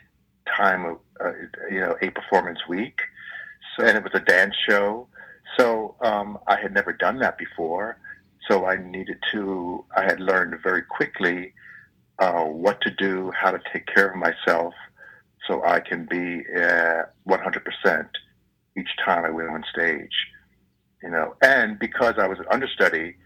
time, 0.57 0.97
uh, 1.23 1.33
you 1.71 1.81
know, 1.81 1.95
eight 2.01 2.15
performance 2.15 2.61
week, 2.67 3.01
so, 3.77 3.85
and 3.85 3.99
it 3.99 4.03
was 4.03 4.15
a 4.15 4.21
dance 4.21 4.55
show. 4.67 5.07
So 5.59 5.97
um, 6.01 6.39
I 6.47 6.59
had 6.59 6.73
never 6.73 6.93
done 6.93 7.19
that 7.19 7.37
before. 7.37 7.99
So 8.49 8.65
I 8.65 8.77
needed 8.77 9.19
to. 9.33 9.85
I 9.95 10.05
had 10.05 10.21
learned 10.21 10.63
very 10.63 10.83
quickly 10.83 11.53
uh, 12.19 12.45
what 12.45 12.81
to 12.83 12.91
do, 12.91 13.31
how 13.39 13.51
to 13.51 13.61
take 13.73 13.87
care 13.87 14.09
of 14.09 14.17
myself, 14.17 14.73
so 15.47 15.63
I 15.65 15.81
can 15.81 16.07
be 16.07 16.45
uh, 16.57 17.03
100% 17.29 18.09
each 18.79 18.89
time 19.05 19.25
I 19.25 19.31
went 19.31 19.51
on 19.51 19.65
stage. 19.71 20.15
You 21.03 21.11
know, 21.11 21.35
and 21.43 21.79
because 21.79 22.15
I 22.19 22.27
was 22.27 22.39
an 22.39 22.47
understudy, 22.51 23.17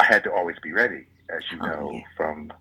I 0.00 0.04
had 0.04 0.24
to 0.24 0.32
always 0.32 0.56
be 0.62 0.72
ready, 0.72 1.06
as 1.28 1.42
you 1.52 1.58
Oh, 1.62 1.66
know 1.66 1.90
yeah. 1.92 2.00
from 2.16 2.52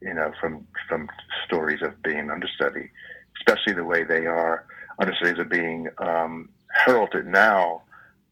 you 0.00 0.14
know 0.14 0.32
from 0.40 0.66
from 0.88 1.08
stories 1.44 1.82
of 1.82 2.00
being 2.02 2.18
an 2.18 2.30
understudy, 2.30 2.90
especially 3.38 3.72
the 3.72 3.84
way 3.84 4.04
they 4.04 4.26
are 4.26 4.66
understudies 5.00 5.38
are 5.38 5.44
being 5.44 5.88
um, 5.98 6.48
heralded 6.84 7.26
now 7.26 7.82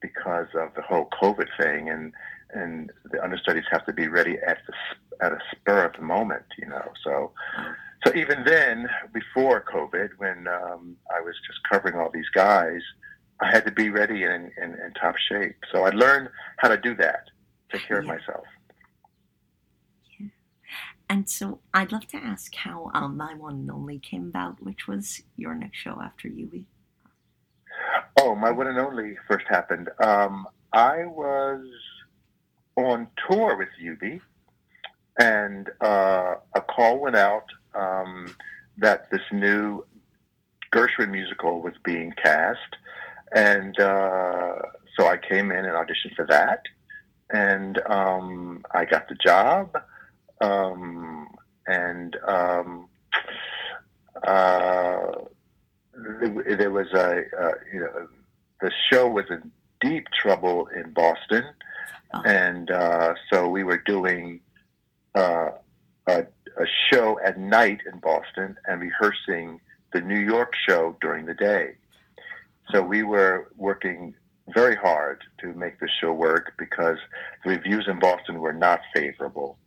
because 0.00 0.46
of 0.54 0.74
the 0.74 0.82
whole 0.82 1.08
COVID 1.20 1.48
thing, 1.58 1.88
and 1.90 2.12
and 2.52 2.92
the 3.10 3.22
understudies 3.22 3.64
have 3.70 3.84
to 3.86 3.92
be 3.92 4.06
ready 4.06 4.36
at 4.46 4.58
the 4.66 5.24
at 5.24 5.32
a 5.32 5.38
spur 5.50 5.84
of 5.86 5.92
the 5.94 6.02
moment, 6.02 6.44
you 6.58 6.68
know. 6.68 6.92
So 7.02 7.32
so 8.06 8.14
even 8.14 8.44
then, 8.44 8.88
before 9.12 9.64
COVID, 9.72 10.10
when 10.18 10.46
um, 10.46 10.96
I 11.10 11.20
was 11.22 11.34
just 11.46 11.60
covering 11.70 11.96
all 11.96 12.10
these 12.12 12.28
guys, 12.34 12.82
I 13.44 13.50
had 13.50 13.64
to 13.66 13.72
be 13.72 13.90
ready 13.90 14.24
and 14.24 14.50
in, 14.62 14.70
in 14.84 14.92
top 15.00 15.16
shape. 15.28 15.56
So 15.72 15.84
I 15.84 15.90
learned 15.90 16.28
how 16.58 16.68
to 16.68 16.78
do 16.78 16.94
that, 16.96 17.24
take 17.70 17.86
care 17.86 17.98
of 17.98 18.06
Yeah. 18.06 18.14
myself. 18.14 18.44
And 21.10 21.28
so 21.28 21.60
I'd 21.74 21.92
love 21.92 22.06
to 22.08 22.16
ask 22.16 22.54
how 22.54 22.90
um, 22.94 23.16
My 23.18 23.34
One 23.34 23.54
and 23.56 23.70
Only 23.70 23.98
came 23.98 24.26
about, 24.28 24.62
which 24.62 24.88
was 24.88 25.22
your 25.36 25.54
next 25.54 25.76
show 25.76 26.00
after 26.02 26.28
Eubie. 26.28 26.64
Oh, 28.20 28.34
my 28.34 28.50
one 28.50 28.68
and 28.68 28.78
only 28.78 29.16
first 29.28 29.44
happened. 29.48 29.90
Um, 30.02 30.46
I 30.72 31.04
was 31.04 31.66
on 32.76 33.08
tour 33.28 33.56
with 33.56 33.68
Eubie, 33.82 34.20
and 35.20 35.68
uh, 35.80 36.36
a 36.54 36.60
call 36.62 37.00
went 37.00 37.16
out 37.16 37.44
um, 37.74 38.34
that 38.78 39.10
this 39.10 39.22
new 39.32 39.84
Gershwin 40.74 41.10
musical 41.10 41.60
was 41.62 41.74
being 41.84 42.12
cast, 42.22 42.58
and 43.32 43.78
uh, 43.78 44.54
so 44.96 45.06
I 45.06 45.16
came 45.16 45.50
in 45.50 45.64
and 45.64 45.74
auditioned 45.74 46.14
for 46.16 46.26
that, 46.26 46.62
and 47.30 47.80
um, 47.86 48.64
I 48.72 48.84
got 48.84 49.08
the 49.08 49.14
job, 49.16 49.76
um, 50.40 51.28
and 51.66 52.16
um, 52.26 52.88
uh, 54.26 55.12
there 55.94 56.56
there 56.56 56.70
was 56.70 56.88
a 56.92 57.22
uh, 57.40 57.52
you 57.72 57.80
know 57.80 58.08
the 58.60 58.70
show 58.90 59.08
was 59.08 59.24
in 59.30 59.50
deep 59.80 60.06
trouble 60.20 60.68
in 60.68 60.92
Boston, 60.92 61.44
Oh. 62.14 62.22
and 62.24 62.70
uh, 62.70 63.14
so 63.32 63.48
we 63.48 63.64
were 63.64 63.78
doing 63.78 64.40
uh, 65.16 65.50
a, 66.06 66.20
a 66.20 66.66
show 66.92 67.18
at 67.24 67.38
night 67.38 67.80
in 67.92 67.98
Boston 67.98 68.56
and 68.66 68.80
rehearsing 68.80 69.60
the 69.92 70.00
New 70.00 70.18
York 70.18 70.54
show 70.68 70.96
during 71.00 71.26
the 71.26 71.34
day. 71.34 71.74
So 72.70 72.82
we 72.82 73.02
were 73.02 73.50
working 73.56 74.14
very 74.54 74.76
hard 74.76 75.22
to 75.40 75.52
make 75.54 75.78
the 75.80 75.88
show 76.00 76.12
work 76.12 76.52
because 76.58 76.98
the 77.44 77.50
reviews 77.50 77.86
in 77.88 77.98
Boston 77.98 78.40
were 78.40 78.52
not 78.52 78.80
favorable. 78.94 79.58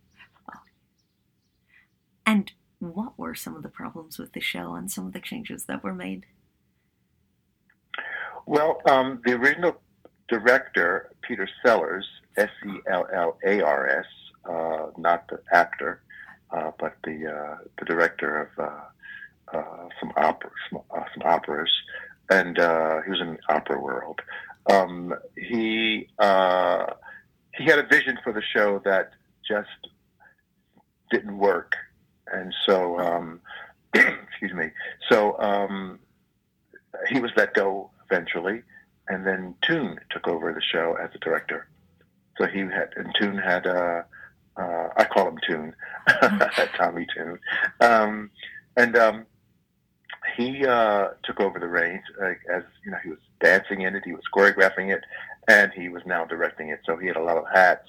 And 2.26 2.52
what 2.78 3.18
were 3.18 3.34
some 3.34 3.56
of 3.56 3.62
the 3.62 3.68
problems 3.68 4.18
with 4.18 4.32
the 4.32 4.40
show 4.40 4.74
and 4.74 4.90
some 4.90 5.06
of 5.06 5.12
the 5.12 5.20
changes 5.20 5.64
that 5.64 5.82
were 5.82 5.94
made? 5.94 6.26
Well, 8.46 8.80
um, 8.86 9.20
the 9.24 9.32
original 9.32 9.80
director, 10.28 11.10
Peter 11.22 11.48
Sellars, 11.64 12.06
S 12.36 12.50
E 12.66 12.78
L 12.90 13.06
L 13.12 13.38
A 13.44 13.60
R 13.62 13.88
S, 13.88 14.06
uh, 14.48 14.86
not 14.96 15.26
the 15.28 15.40
actor, 15.52 16.02
uh, 16.50 16.70
but 16.78 16.96
the 17.04 17.26
uh, 17.26 17.56
the 17.78 17.84
director 17.84 18.42
of 18.42 18.64
uh, 18.64 19.58
uh, 19.58 19.88
some 19.98 20.12
opera, 20.16 20.50
some, 20.70 20.82
uh, 20.94 21.04
some 21.14 21.26
operas, 21.26 21.70
and 22.30 22.58
uh, 22.58 23.00
he 23.02 23.10
was 23.10 23.20
in 23.20 23.34
the 23.34 23.54
opera 23.54 23.80
world. 23.80 24.20
Um, 24.70 25.14
he 25.36 26.08
uh, 26.18 26.86
he 27.54 27.64
had 27.64 27.78
a 27.78 27.86
vision 27.86 28.18
for 28.22 28.32
the 28.32 28.42
show 28.42 28.80
that 28.84 29.12
just 29.46 29.88
didn't 31.10 31.38
work, 31.38 31.74
and 32.32 32.54
so 32.66 32.98
um, 32.98 33.40
excuse 33.94 34.52
me. 34.52 34.70
So 35.08 35.38
um, 35.40 35.98
he 37.08 37.20
was 37.20 37.30
let 37.36 37.54
go 37.54 37.90
eventually, 38.10 38.62
and 39.08 39.26
then 39.26 39.54
Tune 39.62 39.98
took 40.10 40.28
over 40.28 40.52
the 40.52 40.62
show 40.62 40.96
as 41.02 41.10
the 41.12 41.18
director. 41.18 41.68
So 42.38 42.46
he 42.46 42.60
had, 42.60 42.90
and 42.96 43.12
Tune 43.20 43.36
had, 43.36 43.66
uh, 43.66 44.02
uh, 44.56 44.88
I 44.96 45.04
call 45.04 45.28
him 45.28 45.38
Tune, 45.46 45.74
Tommy 46.76 47.06
Tune, 47.14 47.38
um, 47.80 48.30
and 48.76 48.96
um, 48.96 49.26
he 50.38 50.64
uh, 50.64 51.08
took 51.24 51.40
over 51.40 51.58
the 51.58 51.66
reins 51.66 52.04
uh, 52.22 52.28
as 52.48 52.62
you 52.84 52.92
know 52.92 52.98
he 53.02 53.10
was 53.10 53.18
dancing 53.40 53.82
in 53.82 53.96
it, 53.96 54.04
he 54.04 54.12
was 54.12 54.22
choreographing 54.32 54.94
it, 54.94 55.02
and 55.48 55.72
he 55.72 55.88
was 55.88 56.02
now 56.06 56.24
directing 56.24 56.68
it. 56.68 56.80
So 56.86 56.96
he 56.96 57.08
had 57.08 57.16
a 57.16 57.22
lot 57.22 57.36
of 57.36 57.44
hats 57.52 57.88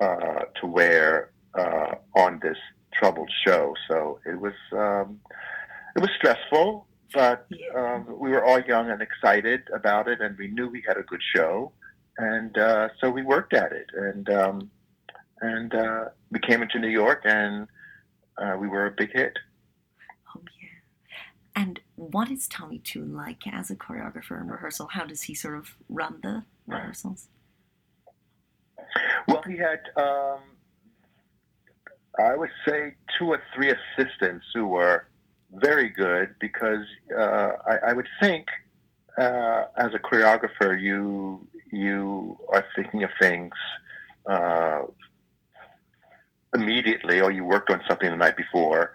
uh, 0.00 0.44
to 0.60 0.66
wear 0.66 1.30
uh, 1.54 1.96
on 2.14 2.38
this 2.40 2.56
troubled 2.92 3.30
show. 3.44 3.74
So 3.88 4.20
it 4.24 4.40
was 4.40 4.54
um, 4.72 5.20
it 5.96 6.00
was 6.00 6.10
stressful, 6.16 6.86
but 7.12 7.48
um, 7.76 8.06
we 8.20 8.30
were 8.30 8.44
all 8.44 8.60
young 8.60 8.88
and 8.90 9.02
excited 9.02 9.62
about 9.74 10.06
it, 10.06 10.20
and 10.20 10.38
we 10.38 10.46
knew 10.46 10.68
we 10.68 10.84
had 10.86 10.96
a 10.96 11.02
good 11.02 11.22
show, 11.34 11.72
and 12.18 12.56
uh, 12.56 12.88
so 13.00 13.10
we 13.10 13.22
worked 13.22 13.52
at 13.52 13.72
it, 13.72 13.88
and 13.94 14.30
um, 14.30 14.70
and 15.40 15.74
uh, 15.74 16.04
we 16.30 16.38
came 16.38 16.62
into 16.62 16.78
New 16.78 16.94
York, 17.02 17.22
and 17.24 17.66
uh, 18.38 18.56
we 18.60 18.68
were 18.68 18.86
a 18.86 18.92
big 18.92 19.10
hit. 19.12 19.36
And 21.54 21.80
what 21.96 22.30
is 22.30 22.48
Tommy 22.48 22.78
Tune 22.78 23.14
like 23.14 23.46
as 23.46 23.70
a 23.70 23.76
choreographer 23.76 24.40
in 24.40 24.48
rehearsal? 24.48 24.88
How 24.92 25.04
does 25.04 25.22
he 25.22 25.34
sort 25.34 25.56
of 25.56 25.76
run 25.88 26.18
the 26.22 26.44
rehearsals? 26.66 27.28
Well, 29.28 29.42
he 29.46 29.56
had, 29.56 29.80
um, 29.96 30.40
I 32.18 32.36
would 32.36 32.50
say, 32.66 32.94
two 33.18 33.26
or 33.26 33.42
three 33.54 33.72
assistants 33.72 34.44
who 34.54 34.66
were 34.66 35.06
very 35.52 35.88
good 35.88 36.34
because 36.40 36.84
uh, 37.16 37.52
I, 37.66 37.90
I 37.90 37.92
would 37.92 38.08
think, 38.20 38.46
uh, 39.16 39.64
as 39.76 39.94
a 39.94 39.98
choreographer, 39.98 40.80
you 40.80 41.46
you 41.70 42.38
are 42.52 42.64
thinking 42.76 43.04
of 43.04 43.10
things 43.20 43.52
uh, 44.26 44.82
immediately, 46.54 47.20
or 47.20 47.30
you 47.30 47.44
worked 47.44 47.70
on 47.70 47.80
something 47.88 48.10
the 48.10 48.16
night 48.16 48.36
before, 48.36 48.92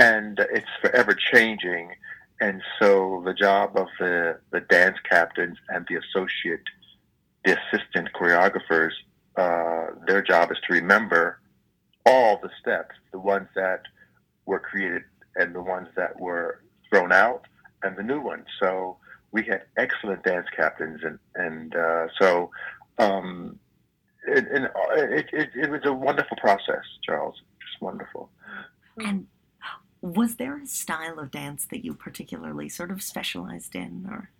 and 0.00 0.38
it's 0.50 0.66
forever 0.80 1.14
changing. 1.14 1.92
And 2.40 2.62
so 2.78 3.22
the 3.24 3.34
job 3.34 3.76
of 3.76 3.88
the, 3.98 4.38
the 4.50 4.60
dance 4.60 4.96
captains 5.08 5.58
and 5.68 5.86
the 5.88 5.96
associate, 5.96 6.64
the 7.44 7.58
assistant 7.58 8.08
choreographers 8.14 8.92
uh, 9.36 9.86
their 10.06 10.22
job 10.22 10.50
is 10.50 10.58
to 10.66 10.72
remember 10.74 11.40
all 12.06 12.38
the 12.42 12.50
steps, 12.60 12.94
the 13.12 13.18
ones 13.18 13.48
that 13.54 13.82
were 14.46 14.58
created 14.58 15.04
and 15.36 15.54
the 15.54 15.62
ones 15.62 15.88
that 15.96 16.18
were 16.18 16.62
thrown 16.88 17.12
out, 17.12 17.46
and 17.82 17.96
the 17.96 18.02
new 18.02 18.20
ones. 18.20 18.46
So 18.58 18.96
we 19.32 19.44
had 19.44 19.62
excellent 19.76 20.24
dance 20.24 20.48
captains, 20.54 21.00
and 21.04 21.18
and 21.36 21.76
uh, 21.76 22.08
so 22.18 22.50
um, 22.98 23.58
it, 24.26 24.46
it, 24.50 25.26
it, 25.32 25.50
it 25.54 25.70
was 25.70 25.82
a 25.84 25.92
wonderful 25.92 26.36
process, 26.38 26.84
Charles. 27.04 27.36
Just 27.60 27.80
wonderful. 27.80 28.28
And 28.98 29.26
was 30.02 30.36
there 30.36 30.58
a 30.58 30.66
style 30.66 31.18
of 31.18 31.30
dance 31.30 31.66
that 31.70 31.84
you 31.84 31.94
particularly 31.94 32.68
sort 32.68 32.90
of 32.90 33.02
specialized 33.02 33.74
in, 33.74 34.06
or 34.10 34.30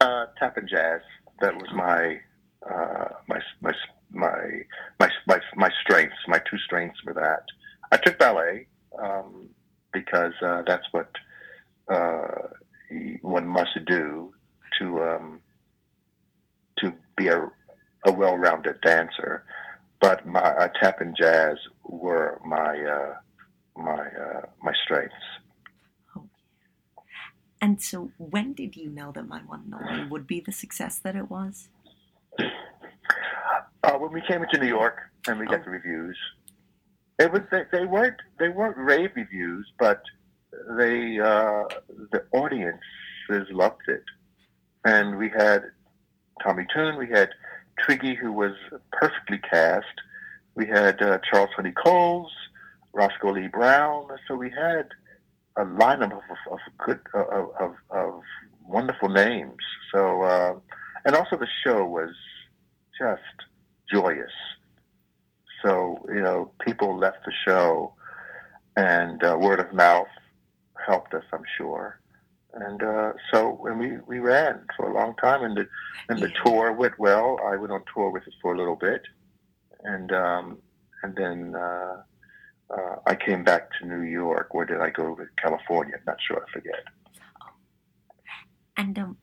Uh, 0.00 0.26
tap 0.38 0.56
and 0.56 0.68
jazz. 0.68 1.00
That 1.40 1.54
was 1.54 1.68
my 1.74 2.20
uh, 2.70 3.08
my 3.28 3.40
my 3.60 3.72
my 4.10 4.38
my 4.98 5.10
my 5.26 5.40
my 5.56 5.70
strengths. 5.82 6.16
My 6.28 6.40
two 6.50 6.58
strengths 6.58 7.02
were 7.04 7.14
that. 7.14 7.44
I 7.92 7.96
took 7.96 8.18
ballet 8.18 8.66
um, 9.02 9.48
because 9.92 10.34
uh, 10.42 10.62
that's 10.66 10.86
what 10.92 11.10
uh, 11.88 12.48
one 13.22 13.46
must 13.46 13.78
do 13.86 14.34
to 14.78 15.02
um, 15.02 15.40
to 16.78 16.92
be 17.16 17.28
a, 17.28 17.48
a 18.04 18.12
well-rounded 18.12 18.80
dancer. 18.82 19.44
But 20.00 20.26
my 20.26 20.40
uh, 20.40 20.68
tap 20.78 21.00
and 21.00 21.16
jazz 21.16 21.56
were 21.84 22.38
my 22.44 22.78
uh, 22.78 23.14
my 23.76 24.06
uh, 24.06 24.42
my 24.62 24.72
strengths. 24.84 25.14
and 27.60 27.82
so 27.82 28.10
when 28.18 28.52
did 28.52 28.76
you 28.76 28.90
know 28.90 29.12
that 29.12 29.26
my 29.28 29.40
one 29.40 29.72
only 29.74 30.08
would 30.08 30.26
be 30.26 30.40
the 30.40 30.52
success 30.52 30.98
that 30.98 31.16
it 31.16 31.30
was? 31.30 31.68
Uh, 32.38 33.92
when 33.98 34.12
we 34.12 34.22
came 34.28 34.42
into 34.42 34.58
New 34.58 34.68
York 34.68 34.98
and 35.28 35.38
we 35.38 35.46
got 35.46 35.64
the 35.64 35.70
reviews, 35.70 36.16
it 37.18 37.32
was 37.32 37.42
they, 37.50 37.62
they 37.72 37.86
weren't 37.86 38.20
they 38.38 38.48
weren't 38.48 38.76
rave 38.76 39.10
reviews, 39.14 39.66
but 39.78 40.02
they 40.76 41.18
uh, 41.18 41.64
the 42.12 42.24
audiences 42.32 43.50
loved 43.50 43.88
it, 43.88 44.04
and 44.84 45.16
we 45.16 45.28
had 45.28 45.64
Tommy 46.42 46.66
Tune, 46.74 46.96
we 46.96 47.08
had 47.08 47.30
Twiggy, 47.84 48.14
who 48.14 48.32
was 48.32 48.52
perfectly 48.92 49.38
cast, 49.38 49.86
we 50.54 50.66
had 50.66 51.00
uh, 51.02 51.18
Charles 51.30 51.50
Honey 51.56 51.72
Coles, 51.72 52.32
Roscoe 52.96 53.32
Lee 53.32 53.48
Brown. 53.48 54.08
So 54.26 54.34
we 54.34 54.50
had 54.50 54.88
a 55.56 55.64
lineup 55.64 56.12
of, 56.12 56.22
of, 56.50 56.58
good 56.78 57.00
of, 57.14 57.50
of, 57.60 57.74
of 57.90 58.22
wonderful 58.66 59.10
names. 59.10 59.62
So 59.92 60.22
uh, 60.22 60.54
and 61.04 61.14
also 61.14 61.36
the 61.36 61.48
show 61.62 61.84
was 61.84 62.14
just 62.98 63.36
joyous. 63.92 64.32
So 65.62 66.04
you 66.08 66.22
know, 66.22 66.50
people 66.64 66.98
left 66.98 67.24
the 67.26 67.32
show, 67.44 67.92
and 68.76 69.22
uh, 69.22 69.36
word 69.38 69.60
of 69.60 69.72
mouth 69.74 70.08
helped 70.86 71.12
us, 71.12 71.24
I'm 71.32 71.44
sure. 71.58 72.00
And 72.54 72.82
uh, 72.82 73.12
so 73.30 73.50
when 73.60 73.78
we, 73.78 73.98
we 74.06 74.18
ran 74.18 74.64
for 74.74 74.90
a 74.90 74.94
long 74.94 75.14
time, 75.16 75.44
and 75.44 75.54
the 75.54 75.68
and 76.08 76.18
the 76.18 76.32
tour 76.42 76.72
went 76.72 76.98
well. 76.98 77.38
I 77.44 77.56
went 77.56 77.72
on 77.72 77.82
tour 77.92 78.10
with 78.10 78.26
it 78.26 78.32
for 78.40 78.54
a 78.54 78.58
little 78.58 78.76
bit, 78.76 79.02
and 79.84 80.10
um, 80.12 80.58
and 81.02 81.14
then 81.14 81.54
uh, 81.54 82.02
uh, 82.70 82.96
I 83.06 83.14
came 83.14 83.44
back 83.44 83.68
to 83.78 83.86
New 83.86 84.02
York. 84.02 84.54
Where 84.54 84.66
did 84.66 84.80
I 84.80 84.90
go 84.90 85.14
to 85.14 85.24
California? 85.40 85.94
I'm 85.96 86.02
not 86.06 86.18
sure. 86.26 86.44
I 86.46 86.52
forget. 86.52 86.84
And 88.76 88.98
um, 88.98 89.16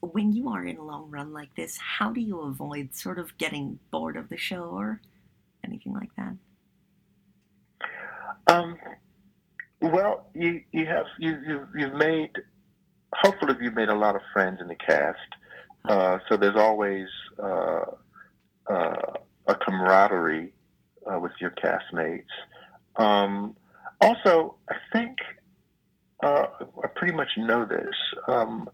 when 0.00 0.32
you 0.32 0.48
are 0.48 0.64
in 0.64 0.76
a 0.76 0.84
long 0.84 1.10
run 1.10 1.32
like 1.32 1.54
this, 1.56 1.76
how 1.76 2.12
do 2.12 2.20
you 2.20 2.40
avoid 2.40 2.94
sort 2.94 3.18
of 3.18 3.36
getting 3.38 3.78
bored 3.90 4.16
of 4.16 4.28
the 4.28 4.36
show 4.36 4.64
or 4.64 5.00
anything 5.64 5.92
like 5.92 6.10
that? 6.16 6.36
Um, 8.46 8.76
well, 9.80 10.26
you 10.34 10.62
you 10.72 10.86
have 10.86 11.06
you 11.18 11.38
you 11.46 11.68
you've 11.76 11.94
made 11.94 12.30
hopefully 13.14 13.54
you've 13.60 13.74
made 13.74 13.88
a 13.88 13.94
lot 13.94 14.16
of 14.16 14.22
friends 14.32 14.60
in 14.60 14.68
the 14.68 14.74
cast. 14.74 15.18
Uh, 15.88 16.18
so 16.28 16.36
there's 16.36 16.56
always 16.56 17.06
uh, 17.42 17.84
uh, 18.70 19.12
a 19.46 19.54
camaraderie 19.54 20.52
uh, 21.10 21.18
with 21.18 21.32
your 21.40 21.50
castmates. 21.50 22.24
Um, 22.96 23.56
also, 24.00 24.56
I 24.68 24.76
think 24.92 25.18
uh, 26.22 26.46
I 26.82 26.86
pretty 26.94 27.14
much 27.14 27.28
know 27.36 27.64
this. 27.64 27.94
Um, 28.28 28.68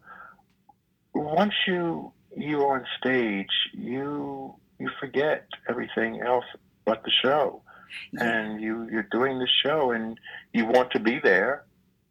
once 1.15 1.55
you 1.67 2.13
you 2.37 2.63
are 2.63 2.79
on 2.79 2.87
stage, 2.99 3.51
you 3.73 4.55
you 4.79 4.91
forget 5.01 5.47
everything 5.69 6.23
else 6.23 6.45
but 6.85 7.03
the 7.05 7.11
show, 7.23 7.63
yeah. 8.13 8.25
and 8.25 8.61
you 8.61 8.89
you're 8.91 9.09
doing 9.11 9.39
the 9.39 9.49
show, 9.65 9.91
and 9.93 10.19
you 10.53 10.67
want 10.67 10.91
to 10.93 11.01
be 11.01 11.19
there, 11.23 11.65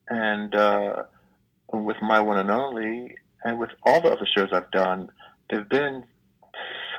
and 0.10 0.54
uh, 0.56 1.04
with 1.72 1.98
my 2.02 2.20
one 2.20 2.40
and 2.40 2.52
only, 2.52 3.16
and 3.44 3.60
with 3.60 3.72
all 3.84 4.02
the 4.02 4.10
other 4.10 4.28
shows 4.36 4.50
I've 4.52 4.72
done, 4.72 5.10
they've 5.50 5.70
been 5.70 6.04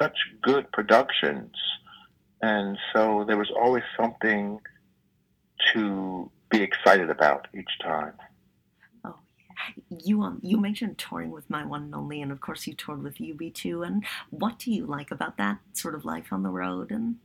such 0.01 0.17
good 0.43 0.71
productions, 0.73 1.55
and 2.41 2.79
so 2.95 3.25
there 3.27 3.37
was 3.37 3.51
always 3.55 3.85
something 3.99 4.61
to 5.75 6.31
be 6.51 6.63
excited 6.63 7.11
about 7.11 7.47
each 7.55 7.79
time 7.83 8.13
you 9.89 10.23
um 10.23 10.41
you 10.43 10.57
mentioned 10.59 10.99
touring 10.99 11.31
with 11.31 11.49
my 11.49 11.65
one 11.65 11.85
and 11.85 11.95
only, 11.95 12.23
and 12.23 12.33
of 12.33 12.41
course 12.41 12.67
you 12.67 12.75
toured 12.75 13.03
with 13.03 13.17
Eubie 13.17 13.53
too. 13.53 13.83
And 13.83 14.05
what 14.31 14.59
do 14.59 14.71
you 14.73 14.87
like 14.87 15.11
about 15.11 15.37
that 15.39 15.59
sort 15.73 15.95
of 15.95 16.05
life 16.05 16.33
on 16.33 16.43
the 16.43 16.51
road? 16.51 16.91
And 16.91 17.17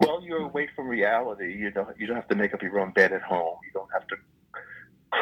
well, 0.00 0.22
you're 0.22 0.42
away 0.42 0.68
from 0.74 0.88
reality. 0.88 1.54
You 1.56 1.70
don't 1.70 1.98
you 1.98 2.06
don't 2.06 2.16
have 2.16 2.28
to 2.28 2.36
make 2.36 2.54
up 2.54 2.62
your 2.62 2.78
own 2.78 2.92
bed 2.92 3.12
at 3.12 3.22
home. 3.22 3.58
You 3.64 3.72
don't 3.72 3.92
have 3.92 4.06
to 4.08 4.16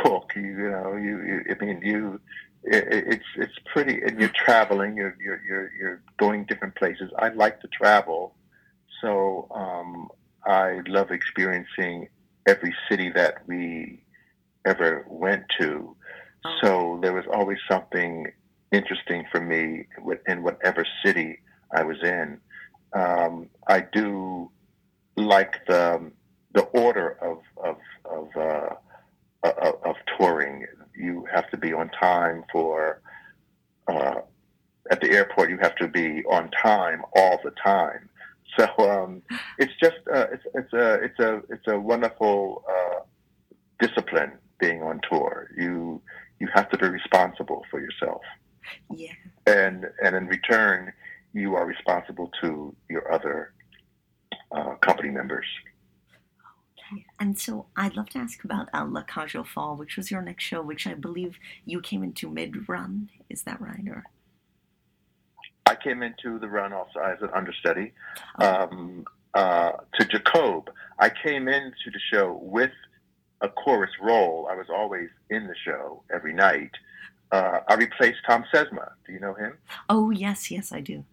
cook. 0.02 0.32
You, 0.34 0.42
you 0.42 0.70
know 0.70 0.96
you, 0.96 1.22
you 1.22 1.44
I 1.50 1.64
mean 1.64 1.80
you. 1.82 2.20
It, 2.64 2.84
it's 2.90 3.24
it's 3.36 3.58
pretty, 3.72 4.00
and 4.02 4.18
you're 4.18 4.28
traveling. 4.30 4.96
You're 4.96 5.16
you're 5.22 5.40
you're 5.46 5.72
you're 5.78 6.02
going 6.18 6.46
different 6.46 6.74
places. 6.74 7.10
I 7.16 7.28
like 7.28 7.60
to 7.60 7.68
travel, 7.68 8.34
so 9.00 9.46
um, 9.54 10.08
I 10.46 10.80
love 10.86 11.10
experiencing 11.10 12.08
every 12.46 12.74
city 12.88 13.10
that 13.10 13.46
we 13.46 14.02
ever 14.66 15.04
went 15.08 15.44
to. 15.60 15.96
Oh. 16.44 16.58
So 16.62 16.98
there 17.02 17.12
was 17.12 17.24
always 17.32 17.58
something 17.68 18.26
interesting 18.72 19.24
for 19.30 19.40
me 19.40 19.86
in 20.26 20.42
whatever 20.42 20.86
city 21.04 21.40
I 21.74 21.82
was 21.82 21.96
in. 22.02 22.38
Um, 22.92 23.48
I 23.66 23.80
do 23.80 24.50
like 25.16 25.66
the 25.66 26.10
the 26.54 26.62
order 26.62 27.18
of 27.22 27.38
of 27.62 27.76
of, 28.04 28.28
uh, 28.36 28.74
of, 29.42 29.74
of 29.84 29.96
touring. 30.16 30.66
You 30.96 31.26
have 31.32 31.50
to 31.50 31.56
be 31.56 31.72
on 31.72 31.90
time 31.90 32.44
for 32.52 33.00
uh, 33.88 34.20
at 34.90 35.00
the 35.00 35.10
airport. 35.10 35.50
You 35.50 35.58
have 35.58 35.76
to 35.76 35.88
be 35.88 36.24
on 36.24 36.50
time 36.50 37.02
all 37.14 37.38
the 37.42 37.52
time. 37.62 38.08
So 38.58 38.66
um, 38.78 39.22
it's 39.58 39.72
just 39.82 39.96
uh, 40.12 40.26
it's 40.32 40.44
it's 40.54 40.72
a 40.72 40.94
it's 40.94 41.18
a 41.18 41.42
it's 41.50 41.66
a 41.68 41.78
wonderful 41.78 42.64
uh, 42.68 43.00
discipline 43.80 44.32
being 44.58 44.82
on 44.82 45.00
tour. 45.10 45.50
You 45.56 46.00
you 46.40 46.48
have 46.54 46.68
to 46.70 46.78
be 46.78 46.88
responsible 46.88 47.64
for 47.70 47.80
yourself. 47.80 48.22
Yeah. 48.94 49.12
And 49.46 49.86
and 50.02 50.16
in 50.16 50.26
return, 50.26 50.92
you 51.32 51.54
are 51.54 51.66
responsible 51.66 52.30
to 52.42 52.74
your 52.88 53.12
other 53.12 53.52
uh, 54.52 54.74
company 54.76 55.10
members. 55.10 55.46
Okay. 56.78 57.04
And 57.18 57.38
so 57.38 57.66
I'd 57.76 57.96
love 57.96 58.08
to 58.10 58.18
ask 58.18 58.44
about 58.44 58.68
uh, 58.72 58.84
La 58.86 59.02
Cage 59.02 59.36
Folles, 59.46 59.78
which 59.78 59.96
was 59.96 60.10
your 60.10 60.22
next 60.22 60.44
show, 60.44 60.62
which 60.62 60.86
I 60.86 60.94
believe 60.94 61.38
you 61.64 61.80
came 61.80 62.02
into 62.04 62.30
mid-run. 62.30 63.10
Is 63.28 63.42
that 63.42 63.60
right? 63.60 63.84
Or 63.88 64.04
I 65.66 65.74
came 65.74 66.02
into 66.02 66.38
the 66.38 66.48
run 66.48 66.72
also 66.72 67.00
as 67.00 67.20
an 67.20 67.30
understudy 67.34 67.92
oh. 68.40 68.68
um, 68.70 69.04
uh, 69.34 69.72
to 69.98 70.06
Jacob. 70.06 70.70
I 70.98 71.10
came 71.10 71.48
into 71.48 71.90
the 71.92 72.00
show 72.12 72.38
with 72.40 72.70
a 73.40 73.48
chorus 73.48 73.90
role. 74.00 74.48
I 74.50 74.54
was 74.54 74.66
always 74.70 75.08
in 75.28 75.46
the 75.46 75.54
show 75.64 76.02
every 76.14 76.32
night. 76.32 76.70
Uh, 77.32 77.60
I 77.68 77.74
replaced 77.74 78.18
Thom 78.26 78.44
Sesma. 78.54 78.92
Do 79.06 79.12
you 79.12 79.20
know 79.20 79.34
him? 79.34 79.58
Oh 79.88 80.10
yes, 80.10 80.50
yes, 80.50 80.72
I 80.72 80.80
do. 80.80 81.04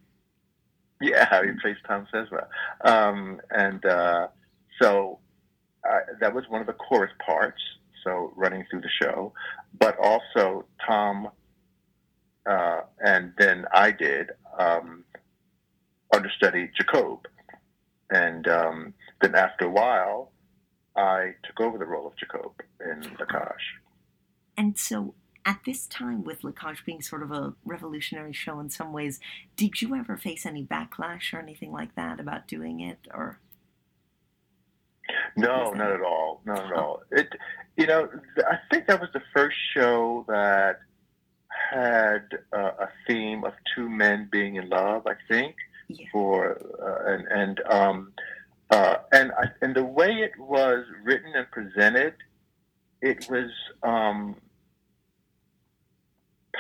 Yeah, 1.02 1.28
I 1.32 1.40
replaced 1.40 1.82
Thom 1.88 2.08
Sesma, 2.14 2.46
um, 2.86 3.42
and 3.52 3.84
uh, 3.86 4.28
so 4.82 5.20
that 6.20 6.34
was 6.34 6.46
one 6.48 6.62
of 6.62 6.68
the 6.68 6.74
chorus 6.74 7.12
parts. 7.26 7.62
So 8.04 8.34
running 8.36 8.66
through 8.70 8.82
the 8.82 8.90
show, 9.02 9.34
but 9.80 9.98
also 9.98 10.66
Tom, 10.86 11.30
uh, 12.46 12.82
and 13.04 13.34
then 13.38 13.66
I 13.74 13.92
did 13.92 14.32
um, 14.58 15.04
understudy 16.14 16.70
Jacob, 16.76 17.20
and 18.10 18.48
um, 18.48 18.94
then 19.22 19.36
after 19.36 19.66
a 19.66 19.70
while, 19.70 20.32
I 20.96 21.34
took 21.44 21.60
over 21.62 21.78
the 21.78 21.86
role 21.86 22.08
of 22.08 22.16
Jacob 22.18 22.52
in 22.80 23.02
La 23.20 23.26
Cage. 23.26 23.80
And 24.58 24.78
so, 24.78 25.16
at 25.46 25.62
this 25.66 25.88
time, 25.88 26.24
with 26.24 26.44
La 26.44 26.52
Cage 26.52 26.84
being 26.86 27.02
sort 27.02 27.24
of 27.24 27.32
a 27.32 27.54
revolutionary 27.66 28.34
show 28.34 28.60
in 28.60 28.70
some 28.70 28.94
ways, 28.94 29.20
did 29.56 29.82
you 29.82 29.96
ever 29.96 30.18
face 30.18 30.46
any 30.46 30.64
backlash 30.64 31.34
or 31.34 31.40
anything 31.40 31.72
like 31.72 31.96
that 31.96 32.20
about 32.20 32.48
doing 32.48 32.80
it, 32.82 33.00
or? 33.14 33.40
No, 35.36 35.72
not 35.72 35.92
at 35.92 36.02
all. 36.02 36.42
Not 36.46 36.66
at 36.66 36.74
all. 36.74 37.02
It, 37.12 37.28
you 37.78 37.88
know, 37.88 38.10
I 38.38 38.58
think 38.70 38.88
that 38.88 39.02
was 39.02 39.10
the 39.14 39.22
first 39.34 39.58
show 39.74 40.26
that 40.28 40.80
had 41.74 42.26
uh, 42.52 42.72
a 42.80 42.90
theme 43.08 43.44
of 43.44 43.54
two 43.76 43.90
men 43.90 44.30
being 44.32 44.56
in 44.56 44.70
love. 44.70 45.08
I 45.08 45.16
think 45.28 45.56
yeah. 45.88 46.06
for 46.12 46.58
uh, 46.82 47.12
and 47.12 47.28
and 47.28 47.62
um, 47.70 48.14
uh, 48.70 48.96
and 49.12 49.32
I, 49.32 49.46
and 49.62 49.76
the 49.76 49.84
way 49.84 50.12
it 50.12 50.38
was 50.40 50.86
written 51.04 51.34
and 51.36 51.50
presented, 51.52 52.14
it 53.02 53.28
was 53.30 53.50
um, 53.84 54.36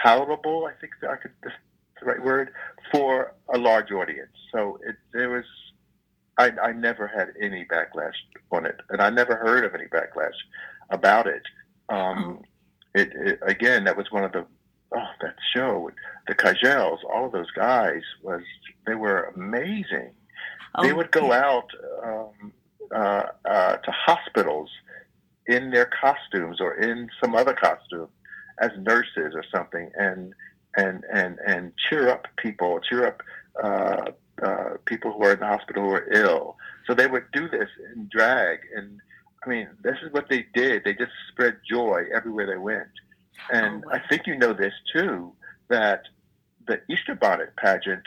palatable. 0.01 0.65
I 0.65 0.73
think 0.79 0.93
I 1.09 1.15
could 1.15 1.31
that's 1.43 1.55
the 1.99 2.05
right 2.05 2.23
word 2.23 2.49
for 2.91 3.33
a 3.53 3.57
large 3.57 3.91
audience. 3.91 4.35
So 4.51 4.79
it 4.85 4.95
there 5.13 5.29
was. 5.29 5.45
I, 6.35 6.49
I 6.63 6.71
never 6.71 7.05
had 7.07 7.27
any 7.39 7.63
backlash 7.65 8.15
on 8.51 8.65
it, 8.65 8.77
and 8.89 8.99
I 9.03 9.11
never 9.11 9.35
heard 9.35 9.63
of 9.65 9.75
any 9.75 9.85
backlash 9.85 10.33
about 10.89 11.27
it. 11.27 11.43
Um, 11.89 12.39
oh. 12.39 12.45
it, 12.95 13.11
it 13.13 13.39
again, 13.43 13.83
that 13.83 13.95
was 13.95 14.11
one 14.11 14.23
of 14.23 14.31
the 14.31 14.43
oh 14.95 15.07
that 15.21 15.35
show, 15.53 15.89
the 16.27 16.35
Cagelles, 16.35 16.99
all 17.11 17.25
of 17.25 17.31
those 17.31 17.51
guys 17.51 18.01
was 18.21 18.41
they 18.85 18.95
were 18.95 19.31
amazing 19.35 20.11
they 20.81 20.91
oh, 20.91 20.95
would 20.95 21.11
go 21.11 21.31
out 21.31 21.69
um, 22.03 22.51
uh, 22.93 23.23
uh, 23.45 23.77
to 23.77 23.91
hospitals 23.91 24.69
in 25.45 25.69
their 25.69 25.85
costumes 25.85 26.59
or 26.59 26.75
in 26.75 27.09
some 27.21 27.35
other 27.35 27.53
costume 27.53 28.07
as 28.59 28.71
nurses 28.77 29.33
or 29.35 29.43
something, 29.53 29.91
and 29.97 30.33
and 30.75 31.03
and 31.13 31.37
and 31.45 31.73
cheer 31.77 32.09
up 32.09 32.27
people, 32.37 32.79
cheer 32.79 33.05
up 33.05 33.21
uh, 33.63 34.11
uh, 34.43 34.69
people 34.85 35.11
who 35.11 35.23
are 35.23 35.33
in 35.33 35.39
the 35.39 35.45
hospital 35.45 35.83
who 35.83 35.91
are 35.91 36.11
ill. 36.11 36.57
So 36.87 36.93
they 36.93 37.07
would 37.07 37.31
do 37.31 37.47
this 37.47 37.69
in 37.93 38.09
drag, 38.11 38.59
and 38.75 38.99
I 39.45 39.49
mean, 39.49 39.69
this 39.83 39.97
is 40.03 40.11
what 40.11 40.27
they 40.29 40.47
did. 40.55 40.83
They 40.83 40.93
just 40.93 41.11
spread 41.29 41.57
joy 41.69 42.05
everywhere 42.15 42.47
they 42.47 42.57
went. 42.57 42.89
And 43.51 43.83
oh, 43.85 43.89
wow. 43.89 43.93
I 43.95 44.07
think 44.07 44.27
you 44.27 44.37
know 44.37 44.53
this 44.53 44.73
too, 44.93 45.33
that 45.69 46.03
the 46.67 46.81
Easter 46.89 47.15
bonnet 47.15 47.55
pageant 47.57 48.03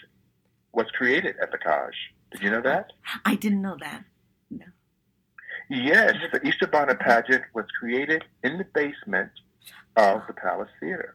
was 0.73 0.87
created 0.97 1.37
at 1.43 1.51
the 1.51 1.59
Cage. 1.59 2.15
Did 2.33 2.43
you 2.43 2.51
know 2.51 2.61
that? 2.63 2.93
I 3.25 3.35
didn't 3.35 3.63
know 3.63 3.77
that. 3.81 4.05
No. 4.51 4.67
Yes, 5.71 6.15
the 6.33 6.47
Easter 6.47 6.67
Bonnet 6.67 7.01
pageant 7.01 7.43
was 7.55 7.65
created 7.79 8.25
in 8.45 8.59
the 8.59 8.67
basement 8.75 9.31
of 9.97 10.23
the 10.27 10.33
Palace 10.33 10.69
Theater. 10.81 11.15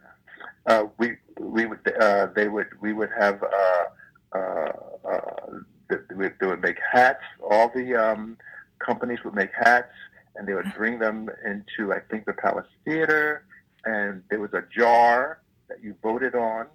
Uh, 0.66 0.86
we 0.98 1.18
we 1.40 1.66
would 1.66 1.80
uh, 2.00 2.28
they 2.36 2.48
would 2.48 2.68
we 2.82 2.94
would 2.94 3.10
have 3.18 3.42
uh, 3.44 4.38
uh, 4.38 4.72
uh, 5.10 5.60
they, 5.90 6.30
they 6.40 6.48
would 6.48 6.62
make 6.62 6.78
hats. 6.92 7.24
All 7.50 7.72
the 7.74 7.96
um, 7.96 8.38
companies 8.80 9.20
would 9.24 9.36
make 9.36 9.52
hats, 9.54 9.94
and 10.36 10.48
they 10.48 10.54
would 10.54 10.74
bring 10.76 11.00
them 11.00 11.30
into 11.46 11.94
I 11.94 12.00
think 12.10 12.26
the 12.26 12.34
Palace 12.34 12.68
Theater, 12.86 13.46
and 13.86 14.24
there 14.30 14.40
was 14.40 14.54
a 14.54 14.64
jar 14.76 15.42
that 15.70 15.84
you 15.84 15.96
voted 16.02 16.36
on. 16.36 16.68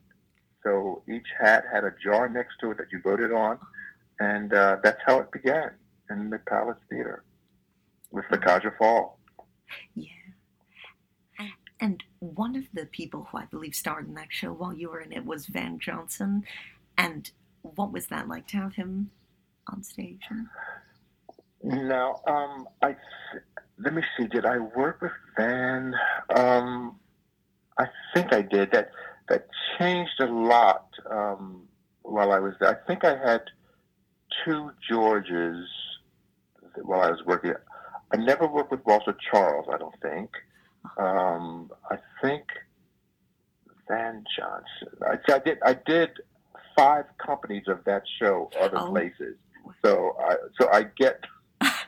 So 0.62 1.02
each 1.08 1.26
hat 1.40 1.64
had 1.72 1.84
a 1.84 1.92
jar 2.02 2.28
next 2.28 2.56
to 2.60 2.72
it 2.72 2.78
that 2.78 2.86
you 2.92 3.00
voted 3.02 3.32
on, 3.32 3.58
and 4.18 4.52
uh, 4.52 4.78
that's 4.82 5.00
how 5.06 5.20
it 5.20 5.30
began 5.30 5.70
in 6.10 6.30
the 6.30 6.38
Palace 6.38 6.78
Theater 6.90 7.24
with 8.10 8.24
the 8.30 8.38
Cage 8.38 8.64
aux 8.64 8.72
Folles. 8.78 9.12
Yeah. 9.94 10.06
And, 11.80 12.02
one 12.18 12.56
of 12.56 12.64
the 12.72 12.86
people 12.86 13.28
who 13.30 13.38
I 13.38 13.44
believe 13.44 13.74
starred 13.74 14.08
in 14.08 14.14
that 14.14 14.28
show 14.30 14.52
while 14.52 14.74
you 14.74 14.88
were 14.88 15.00
in 15.00 15.12
it 15.12 15.24
was 15.24 15.46
Van 15.46 15.78
Johnson. 15.78 16.42
And 16.98 17.30
what 17.60 17.92
was 17.92 18.06
that 18.06 18.26
like 18.26 18.48
to 18.48 18.56
have 18.56 18.74
him 18.74 19.10
on 19.72 19.82
stage? 19.82 20.22
Now, 21.62 22.20
um, 22.26 22.66
I 22.82 22.96
let 23.78 23.92
me 23.94 24.02
see. 24.16 24.26
Did 24.26 24.44
I 24.46 24.58
work 24.58 25.00
with 25.02 25.12
Van? 25.36 25.94
Um, 26.34 26.98
I 27.78 27.86
think 28.14 28.32
I 28.32 28.42
did. 28.42 28.70
That 28.72 28.90
that 29.28 29.46
changed 29.78 30.20
a 30.20 30.26
lot 30.26 30.88
um, 31.10 31.62
while 32.02 32.32
I 32.32 32.38
was 32.38 32.54
there. 32.60 32.70
I 32.70 32.86
think 32.86 33.04
I 33.04 33.16
had 33.16 33.42
two 34.44 34.70
Georges 34.88 35.68
while 36.82 37.00
I 37.02 37.10
was 37.10 37.22
working. 37.26 37.54
I 38.12 38.16
never 38.16 38.46
worked 38.46 38.70
with 38.70 38.84
Walter 38.86 39.16
Charles. 39.30 39.66
I 39.72 39.78
don't 39.78 39.94
think. 40.00 40.30
Um, 40.98 41.70
I 41.90 41.96
think 42.22 42.44
Van 43.88 44.24
Johnson. 44.36 44.98
I, 45.02 45.32
I 45.32 45.38
did. 45.40 45.58
I 45.64 45.74
did 45.74 46.10
five 46.76 47.04
companies 47.24 47.64
of 47.68 47.82
that 47.84 48.02
show, 48.18 48.50
other 48.60 48.78
Oh. 48.78 48.90
places. 48.90 49.36
So 49.84 50.16
I 50.20 50.36
so 50.60 50.68
I 50.72 50.84
get 50.96 51.20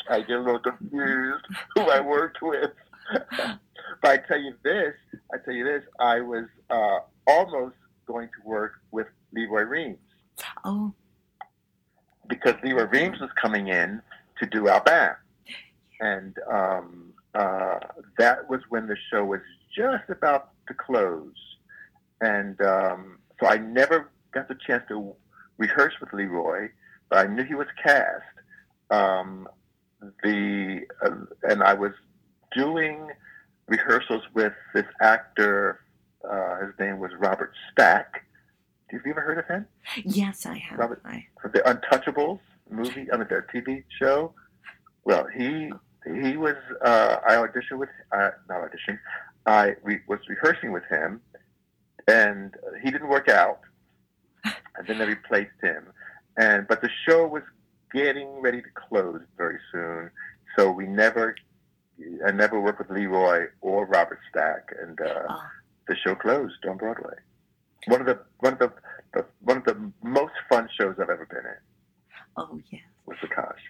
I 0.09 0.21
get 0.21 0.39
a 0.39 0.41
little 0.41 0.61
confused 0.61 1.45
who 1.75 1.83
I 1.83 2.01
worked 2.01 2.43
with. 2.43 2.71
but 3.13 4.11
I 4.11 4.17
tell 4.19 4.39
you 4.39 4.55
this, 4.63 4.95
I 5.33 5.39
tell 5.45 5.55
you 5.55 5.65
this, 5.65 5.83
I 5.99 6.21
was 6.21 6.45
uh, 6.71 6.99
almost 7.27 7.77
going 8.07 8.29
to 8.29 8.49
work 8.49 8.73
with 8.91 9.07
Leroy 9.33 9.63
Reams 9.63 9.99
Oh, 10.65 10.93
because 12.29 12.55
Leroy 12.63 12.85
Reams 12.85 13.21
was 13.21 13.31
coming 13.41 13.69
in 13.69 14.03
to 14.39 14.47
do 14.47 14.69
Alabama. 14.69 15.17
And 16.01 16.37
um, 16.51 17.13
uh, 17.35 17.79
that 18.19 18.49
was 18.49 18.61
when 18.69 18.87
the 18.87 18.97
show 19.11 19.25
was 19.25 19.41
just 19.75 20.09
about 20.09 20.51
to 20.69 20.75
close. 20.75 21.35
And 22.21 22.61
um, 22.61 23.19
so 23.41 23.47
I 23.47 23.59
never 23.59 24.11
got 24.33 24.49
the 24.49 24.57
chance 24.67 24.85
to 24.89 25.15
rehearse 25.57 25.95
with 26.01 26.13
Leroy, 26.13 26.69
but 27.09 27.19
I 27.19 27.27
knew 27.27 27.45
he 27.45 27.55
was 27.55 27.67
cast. 27.83 28.23
Um, 28.91 29.49
the 30.23 30.81
uh, 31.05 31.11
and 31.43 31.63
I 31.63 31.75
was 31.75 31.93
doing 32.55 33.09
rehearsals 33.67 34.23
with 34.35 34.53
this 34.75 34.87
actor. 35.01 35.81
Uh, 36.29 36.67
his 36.67 36.75
name 36.79 36.99
was 36.99 37.11
Robert 37.19 37.53
Stack. 37.73 38.25
Have 38.91 39.03
you 39.05 39.13
ever 39.13 39.21
heard 39.21 39.39
of 39.39 39.47
him? 39.47 39.67
yes, 40.05 40.47
I 40.47 40.57
have. 40.59 40.79
Robert- 40.79 41.03
I, 41.05 41.27
for 41.41 41.49
the 41.51 41.61
Untouchables 41.61 42.41
movie, 42.71 43.07
I 43.13 43.17
mean 43.17 43.27
their 43.29 43.47
TV 43.55 43.85
show. 43.99 44.33
Well, 45.05 45.27
he 45.37 45.71
he 46.05 46.37
was. 46.37 46.57
Uh, 46.85 47.17
I 47.27 47.35
auditioned 47.35 47.79
with 47.79 47.91
uh, 48.13 48.31
not 48.49 48.61
auditioned. 48.63 48.99
I 49.47 49.75
re- 49.83 50.01
was 50.09 50.21
rehearsing 50.29 50.73
with 50.73 50.85
him, 50.91 51.21
and 52.07 52.55
he 52.83 52.91
didn't 52.91 53.09
work 53.09 53.29
out. 53.29 53.61
And 54.45 54.87
then 54.87 54.99
they 54.99 55.07
replaced 55.07 55.61
him, 55.61 55.87
and 56.37 56.67
but 56.69 56.81
the 56.81 56.89
show 57.07 57.27
was 57.27 57.43
getting 57.93 58.41
ready 58.41 58.63
to 58.63 58.69
close 58.75 59.21
very 59.37 59.59
soon, 59.73 60.11
so 60.57 60.71
we 60.71 60.87
never. 60.87 61.35
I 62.25 62.31
never 62.31 62.61
worked 62.61 62.79
with 62.79 62.91
Leroy 62.91 63.47
or 63.61 63.85
Robert 63.87 64.21
Stack, 64.31 64.73
and 64.81 65.01
uh, 65.01 65.23
oh, 65.29 65.43
the 65.89 65.97
show 65.97 66.15
closed 66.15 66.65
on 66.69 66.77
Broadway. 66.77 67.15
One 67.87 68.01
of 68.01 68.07
the 68.07 68.21
one 68.39 68.53
of 68.53 68.59
the, 68.61 68.73
the 69.15 69.25
one 69.41 69.57
of 69.57 69.65
the 69.65 69.93
most 70.05 70.35
fun 70.49 70.69
shows 70.79 70.95
I've 71.01 71.11
ever 71.11 71.27
been 71.27 71.39
in 71.39 71.57
oh, 72.39 72.61
yeah. 72.71 72.79
was 73.07 73.17
the 73.21 73.29
Kosh. 73.29 73.61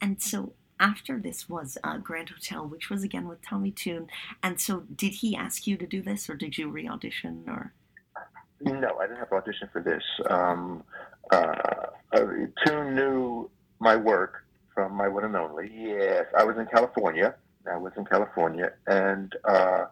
And 0.00 0.20
so 0.20 0.52
after 0.78 1.18
this 1.18 1.48
was 1.48 1.76
uh, 1.84 1.98
Grand 1.98 2.30
Hotel, 2.30 2.66
which 2.66 2.90
was 2.90 3.02
again 3.02 3.28
with 3.28 3.42
Tommy 3.42 3.70
Tune. 3.70 4.08
And 4.42 4.60
so 4.60 4.84
did 4.94 5.14
he 5.14 5.36
ask 5.36 5.66
you 5.66 5.76
to 5.76 5.86
do 5.86 6.02
this, 6.02 6.30
or 6.30 6.34
did 6.34 6.56
you 6.56 6.68
re-audition, 6.68 7.44
or? 7.46 7.74
No, 8.62 8.98
I 8.98 9.06
didn't 9.06 9.18
have 9.18 9.30
to 9.30 9.36
audition 9.36 9.68
for 9.72 9.82
this. 9.82 10.02
Um, 10.28 10.84
uh, 11.30 11.79
uh, 12.12 12.24
Tune 12.64 12.94
knew 12.94 13.50
my 13.78 13.96
work 13.96 14.44
from 14.74 14.92
my 14.94 15.08
one 15.08 15.24
and 15.24 15.36
only. 15.36 15.70
Yes, 15.74 16.26
I 16.36 16.44
was 16.44 16.56
in 16.56 16.66
California. 16.66 17.34
I 17.70 17.76
was 17.76 17.92
in 17.96 18.04
California, 18.04 18.72
and 18.86 19.32
uh, 19.44 19.84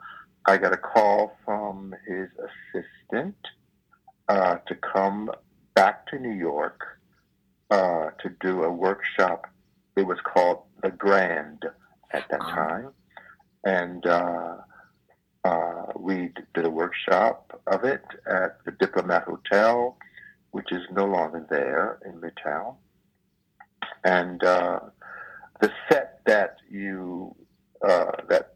I 0.46 0.57
got 0.57 0.72
a 0.72 0.76
call 0.76 1.37
from 1.44 1.94
his 2.07 2.28
assistant 2.48 3.37
uh, 4.28 4.57
to 4.66 4.74
come 4.76 5.31
back 5.74 6.07
to 6.09 6.18
New 6.18 6.33
York 6.33 6.81
uh, 7.70 8.11
to 8.22 8.31
do 8.40 8.62
a 8.64 8.70
workshop. 8.70 9.46
It 9.96 10.07
was 10.07 10.18
called 10.24 10.62
the 10.83 10.90
Grand 10.90 11.64
at 12.12 12.28
that 12.31 12.40
Ah. 12.40 12.54
time, 12.54 12.88
and 13.64 14.07
uh, 14.07 14.57
uh, 15.44 15.87
we 15.96 16.28
d- 16.28 16.42
did 16.54 16.64
a 16.64 16.70
workshop 16.70 17.61
of 17.66 17.85
it 17.85 18.02
at 18.26 18.64
the 18.64 18.70
Diplomat 18.72 19.24
Hotel, 19.24 19.96
which 20.52 20.72
is 20.72 20.83
no 20.90 21.04
longer 21.04 21.46
there 21.50 21.98
in 22.07 22.20
Midtown. 22.20 22.76
And 24.04 24.42
uh, 24.44 24.81
the 25.61 25.70
set 25.90 26.20
that 26.26 26.57
you 26.70 27.35
uh, 27.87 28.12
that 28.28 28.54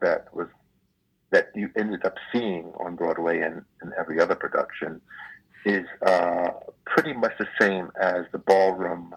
that 0.00 0.32
was 0.34 0.48
that 1.30 1.50
you 1.54 1.70
ended 1.76 2.04
up 2.04 2.14
seeing 2.32 2.72
on 2.78 2.94
Broadway 2.96 3.40
and, 3.40 3.62
and 3.80 3.92
every 3.98 4.20
other 4.20 4.34
production 4.36 5.00
is 5.64 5.86
uh, 6.06 6.48
pretty 6.86 7.12
much 7.12 7.32
the 7.38 7.48
same 7.60 7.90
as 8.00 8.24
the 8.32 8.38
ballroom 8.38 9.14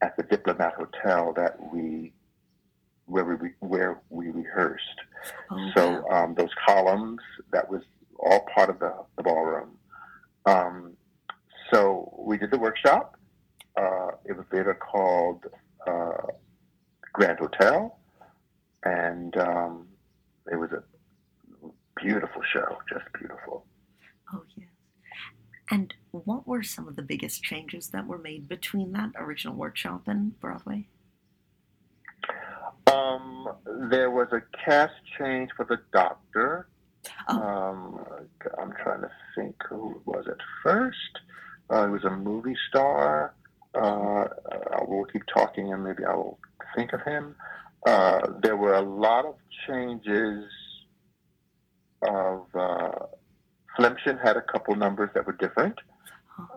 at 0.00 0.16
the 0.16 0.22
Diplomat 0.24 0.74
Hotel 0.74 1.32
that 1.34 1.56
we 1.72 2.12
where 3.06 3.24
we 3.24 3.50
where 3.60 4.00
we 4.10 4.30
rehearsed. 4.30 4.84
Oh, 5.50 5.70
So 5.76 6.04
wow. 6.08 6.24
um, 6.24 6.34
those 6.34 6.50
columns, 6.66 7.20
that 7.52 7.68
was 7.70 7.82
all 8.18 8.46
part 8.54 8.70
of 8.70 8.78
the, 8.78 8.92
the 9.16 9.22
ballroom. 9.22 9.70
Um, 10.46 10.96
so 11.72 12.14
we 12.18 12.38
did 12.38 12.50
the 12.50 12.58
workshop. 12.58 13.16
Uh, 13.76 14.10
it 14.24 14.36
was 14.36 14.46
later 14.52 14.74
called 14.74 15.44
uh, 15.86 16.28
Grand 17.12 17.40
Hotel, 17.58 17.98
and 18.84 19.36
um, 19.36 19.86
it 20.50 20.56
was 20.56 20.70
a 20.72 20.82
beautiful 22.00 22.42
show, 22.52 22.78
just 22.88 23.04
beautiful. 23.18 23.64
oh, 24.32 24.42
yes. 24.56 24.68
And 25.70 25.94
what 26.10 26.46
were 26.46 26.62
some 26.62 26.88
of 26.88 26.96
the 26.96 27.02
biggest 27.02 27.42
changes 27.42 27.88
that 27.88 28.06
were 28.06 28.18
made 28.18 28.48
between 28.48 28.92
that 28.92 29.10
original 29.16 29.54
workshop 29.54 30.02
and 30.06 30.38
Broadway? 30.40 30.88
Um, 32.92 33.48
there 33.90 34.10
was 34.10 34.28
a 34.32 34.42
cast 34.64 34.94
change 35.18 35.50
for 35.56 35.64
the 35.64 35.80
Doctor. 35.92 36.68
Oh. 37.28 37.40
Um, 37.40 38.04
I'm 38.60 38.72
trying 38.82 39.02
to 39.02 39.10
think 39.36 39.56
who 39.68 39.92
it 39.92 40.06
was 40.06 40.26
at 40.28 40.38
first. 40.62 40.96
Uh, 41.70 41.86
he 41.86 41.92
was 41.92 42.04
a 42.04 42.10
movie 42.10 42.56
star. 42.68 43.34
Uh, 43.74 44.28
uh, 44.52 44.84
we'll 44.86 45.04
keep 45.06 45.22
talking 45.34 45.72
and 45.72 45.82
maybe 45.82 46.04
I 46.04 46.14
will 46.14 46.38
think 46.74 46.92
of 46.92 47.00
him. 47.02 47.34
Uh, 47.86 48.20
there 48.42 48.56
were 48.56 48.74
a 48.74 48.80
lot 48.82 49.24
of 49.26 49.34
changes 49.66 50.44
of 52.02 52.46
uh, 52.54 52.90
Flaemmchen 53.78 54.22
had 54.22 54.36
a 54.36 54.42
couple 54.42 54.74
numbers 54.74 55.10
that 55.14 55.26
were 55.26 55.32
different. 55.32 55.78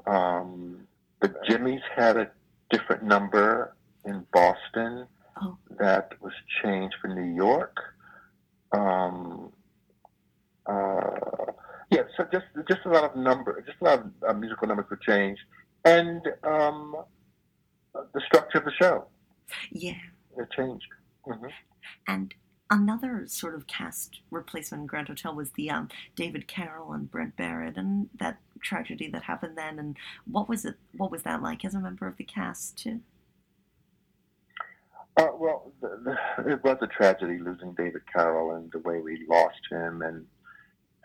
Um, 0.05 0.87
the 1.21 1.29
Jimmys 1.49 1.81
had 1.95 2.17
a 2.17 2.29
different 2.69 3.03
number 3.03 3.75
in 4.05 4.25
Boston 4.33 5.07
Oh. 5.39 5.55
that 5.79 6.13
was 6.19 6.33
changed 6.63 6.95
for 6.99 7.09
New 7.09 7.35
York. 7.35 7.77
Um, 8.71 9.51
uh, 10.65 11.11
yeah, 11.91 12.01
so 12.17 12.25
just 12.31 12.45
just 12.67 12.79
a 12.85 12.89
lot 12.89 13.03
of 13.03 13.15
number, 13.15 13.61
just 13.61 13.77
a 13.79 13.83
lot 13.83 13.99
of 13.99 14.05
uh, 14.27 14.33
musical 14.33 14.67
numbers 14.67 14.87
were 14.89 14.97
changed, 14.97 15.41
and 15.85 16.21
um, 16.43 16.95
the 17.93 18.21
structure 18.25 18.57
of 18.57 18.65
the 18.65 18.71
show 18.71 19.05
Yeah. 19.71 19.93
it 20.37 20.49
changed. 20.57 20.87
hmm 21.23 21.45
And 22.07 22.33
another 22.71 23.25
sort 23.27 23.53
of 23.53 23.67
cast 23.67 24.21
replacement 24.47 24.81
in 24.81 24.87
Grand 24.87 25.09
Hotel 25.09 25.35
was 25.35 25.51
the 25.51 25.69
um, 25.69 25.89
David 26.15 26.47
Carroll 26.47 26.93
and 26.93 27.11
Brent 27.11 27.35
Barrett 27.35 27.75
and 27.75 28.09
that 28.17 28.37
tragedy 28.61 29.09
that 29.09 29.23
happened 29.23 29.57
then. 29.57 29.77
And 29.77 29.97
what 30.25 30.47
was 30.47 30.63
it? 30.63 30.75
What 30.95 31.11
was 31.11 31.23
that 31.23 31.41
like 31.41 31.65
as 31.65 31.75
a 31.75 31.79
member 31.79 32.07
of 32.07 32.17
the 32.17 32.23
cast 32.23 32.77
too? 32.77 33.01
Uh, 35.17 35.29
well, 35.37 35.71
the, 35.81 36.15
the, 36.37 36.51
it 36.51 36.63
was 36.63 36.77
a 36.81 36.87
tragedy 36.87 37.39
losing 37.39 37.73
David 37.73 38.03
Carroll 38.11 38.55
and 38.55 38.71
the 38.71 38.79
way 38.79 39.01
we 39.01 39.25
lost 39.27 39.59
him. 39.69 40.01
And 40.01 40.25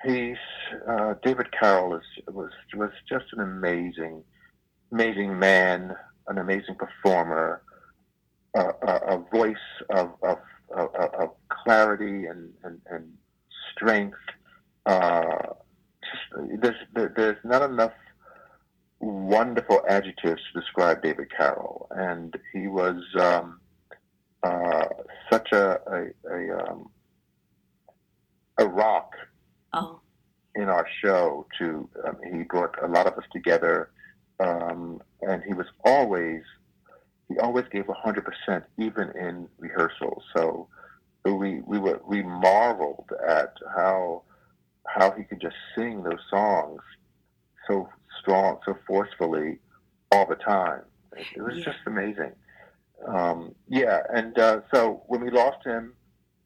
he's 0.05 0.37
uh, 0.89 1.15
David 1.25 1.49
Carroll 1.59 1.97
is 1.97 2.05
was 2.33 2.53
was 2.75 2.91
just 3.09 3.27
an 3.33 3.41
amazing, 3.41 4.23
amazing 4.93 5.37
man, 5.39 5.97
an 6.29 6.39
amazing 6.39 6.77
performer, 6.77 7.63
uh, 8.57 8.73
a, 8.83 8.93
a 9.17 9.19
voice 9.33 9.57
of 9.91 10.13
of, 10.23 10.39
of, 10.77 10.95
of 10.95 11.31
clarity 11.49 12.27
and 12.27 12.53
and, 12.63 12.81
and 12.87 13.13
strength. 13.73 14.19
Uh, 14.87 15.55
just, 16.63 16.77
there's 16.95 17.13
there's 17.17 17.39
not 17.45 17.63
enough 17.63 17.93
wonderful 19.01 19.83
adjectives 19.89 20.41
to 20.53 20.61
describe 20.61 21.03
David 21.03 21.29
Carroll, 21.37 21.89
and 21.91 22.37
he 22.53 22.69
was. 22.69 23.03
Um, 23.19 23.59
uh, 24.43 24.85
such 25.31 25.53
a 25.53 25.81
a, 25.87 26.31
a, 26.31 26.71
um, 26.71 26.91
a 28.59 28.67
rock 28.67 29.13
Oh, 29.75 30.01
in 30.55 30.69
our 30.69 30.87
show. 31.03 31.47
To 31.59 31.89
um, 32.07 32.17
he 32.31 32.43
brought 32.43 32.75
a 32.83 32.89
lot 32.89 33.07
of 33.07 33.15
us 33.15 33.25
together, 33.33 33.91
um, 34.41 35.01
and 35.23 35.43
he 35.47 35.55
was 35.55 35.67
always 35.85 36.43
he 37.29 37.39
always 37.39 37.65
gave 37.73 37.87
hundred 37.89 38.25
percent, 38.25 38.65
even 38.79 39.11
in 39.19 39.49
rehearsals. 39.59 40.23
So 40.37 40.69
we 41.25 41.61
we 41.61 41.79
were 41.79 42.01
we 42.07 42.23
marveled 42.23 43.11
at 43.29 43.55
how 43.77 44.23
how 44.87 45.13
he 45.13 45.23
could 45.25 45.41
just 45.41 45.57
sing 45.77 46.03
those 46.03 46.19
songs 46.29 46.81
so 47.69 47.89
strong, 48.21 48.59
so 48.67 48.77
forcefully 48.87 49.59
all 50.11 50.27
the 50.27 50.35
time. 50.37 50.83
It, 51.17 51.27
it 51.37 51.43
was 51.43 51.55
Yeah. 51.59 51.65
just 51.65 51.79
amazing. 51.87 52.33
Um, 53.07 53.55
yeah, 53.69 54.03
and 54.13 54.39
uh, 54.39 54.61
so 54.73 55.03
when 55.07 55.23
we 55.23 55.31
lost 55.31 55.65
him 55.65 55.95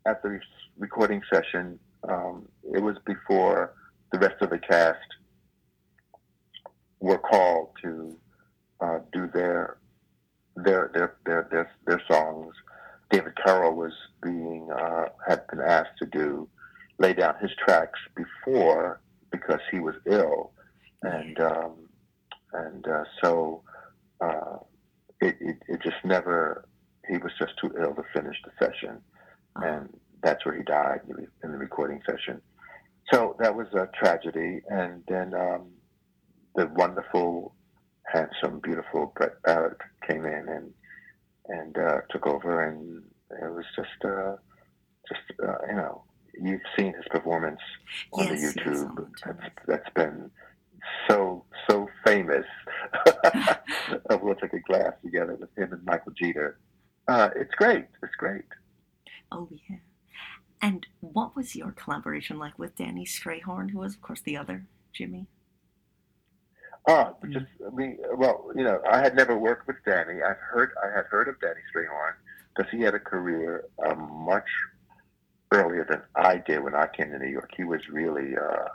at 0.06 0.22
the 0.22 0.40
recording 0.78 1.22
session, 1.32 1.78
um, 2.08 2.48
it 2.74 2.82
was 2.82 2.96
before 3.06 3.74
the 4.12 4.18
rest 4.18 4.40
of 4.40 4.50
the 4.50 4.58
cast 4.58 4.98
were 7.00 7.18
called 7.18 7.70
to 7.82 8.16
uh, 8.80 8.98
do 9.12 9.28
their 9.32 9.78
their 10.56 10.90
their 10.94 11.16
their 11.24 11.48
their, 11.50 11.70
their 11.86 12.02
songs. 12.10 12.54
David 13.10 13.32
Carroll 13.44 13.74
was 13.74 13.92
being 14.22 14.68
uh, 14.76 15.06
had 15.26 15.46
been 15.48 15.60
asked 15.60 15.98
to 15.98 16.06
do 16.06 16.48
lay 16.98 17.12
down 17.12 17.34
his 17.40 17.50
tracks 17.64 17.98
before 18.14 19.00
because 19.30 19.60
he 19.70 19.78
was 19.78 19.94
ill, 20.06 20.52
and 21.02 21.38
um, 21.40 21.72
and 22.52 22.86
uh, 22.86 23.04
so 23.22 23.62
uh, 24.20 24.56
it, 25.20 25.36
it 25.40 25.56
it 25.68 25.82
just 25.82 26.04
never 26.04 26.66
he 27.08 27.18
was 27.18 27.32
just 27.38 27.52
too 27.60 27.72
ill 27.80 27.94
to 27.94 28.02
finish 28.14 28.36
the 28.44 28.64
session, 28.64 28.98
and 29.56 29.88
that's 30.22 30.44
where 30.44 30.56
he 30.56 30.62
died 30.64 31.00
in 31.08 31.16
the, 31.16 31.26
in 31.44 31.52
the 31.52 31.58
recording 31.58 32.00
session. 32.08 32.40
So 33.12 33.36
that 33.38 33.54
was 33.54 33.68
a 33.74 33.88
tragedy, 33.96 34.62
and 34.68 35.02
then 35.06 35.32
um, 35.34 35.68
the 36.56 36.66
wonderful, 36.74 37.54
handsome, 38.12 38.60
beautiful 38.60 39.12
Brent 39.14 39.34
Barrett 39.44 39.78
came 40.08 40.24
in 40.24 40.48
and 40.48 40.72
and 41.48 41.76
uh, 41.78 41.98
took 42.10 42.26
over, 42.26 42.68
and 42.68 43.02
it 43.30 43.52
was 43.52 43.64
just 43.74 44.04
uh, 44.04 44.36
just 45.08 45.40
uh, 45.42 45.66
you 45.68 45.76
know 45.76 46.04
you've 46.40 46.60
seen 46.78 46.92
his 46.94 47.04
performance 47.10 47.60
on 48.12 48.26
Yes, 48.26 48.54
the 48.54 48.60
YouTube. 48.60 48.94
YouTube. 48.94 49.10
that's, 49.24 49.54
that's 49.66 49.90
been 49.94 50.30
so 51.08 51.44
so 51.68 51.88
famous. 52.04 52.46
of 54.10 54.22
we'll 54.22 54.34
take 54.36 54.52
a 54.52 54.60
glass 54.60 54.92
together 55.04 55.34
with 55.36 55.50
him 55.56 55.72
and 55.72 55.84
Michael 55.84 56.12
Jeter. 56.12 56.58
Uh, 57.08 57.30
it's 57.36 57.54
great. 57.54 57.86
It's 58.02 58.14
great. 58.16 58.44
oh 59.32 59.48
yeah. 59.68 59.76
And 60.62 60.86
what 61.00 61.36
was 61.36 61.54
your 61.54 61.70
collaboration 61.72 62.38
like 62.38 62.58
with 62.58 62.76
Danny 62.76 63.04
Strayhorn, 63.04 63.70
who 63.70 63.78
was, 63.78 63.94
of 63.94 64.00
course, 64.00 64.22
the 64.22 64.36
other 64.38 64.64
Jimmy? 64.92 65.26
But 66.86 67.30
just 67.30 67.46
we 67.72 67.96
well, 68.14 68.50
you 68.54 68.62
know, 68.62 68.80
I 68.88 68.98
had 68.98 69.16
never 69.16 69.36
worked 69.36 69.66
with 69.66 69.76
Danny. 69.84 70.22
I've 70.22 70.38
heard 70.38 70.70
I 70.82 70.94
had 70.94 71.06
heard 71.06 71.28
of 71.28 71.40
Danny 71.40 71.60
Strayhorn 71.74 72.14
because 72.54 72.70
he 72.70 72.80
had 72.80 72.94
a 72.94 73.00
career 73.00 73.64
um, 73.84 74.24
much 74.24 74.46
earlier 75.52 75.84
than 75.88 76.02
I 76.14 76.36
did 76.38 76.62
when 76.62 76.74
I 76.74 76.86
came 76.86 77.10
to 77.10 77.18
New 77.18 77.28
York. 77.28 77.50
He 77.56 77.64
was 77.64 77.80
really 77.90 78.36
uh, 78.36 78.68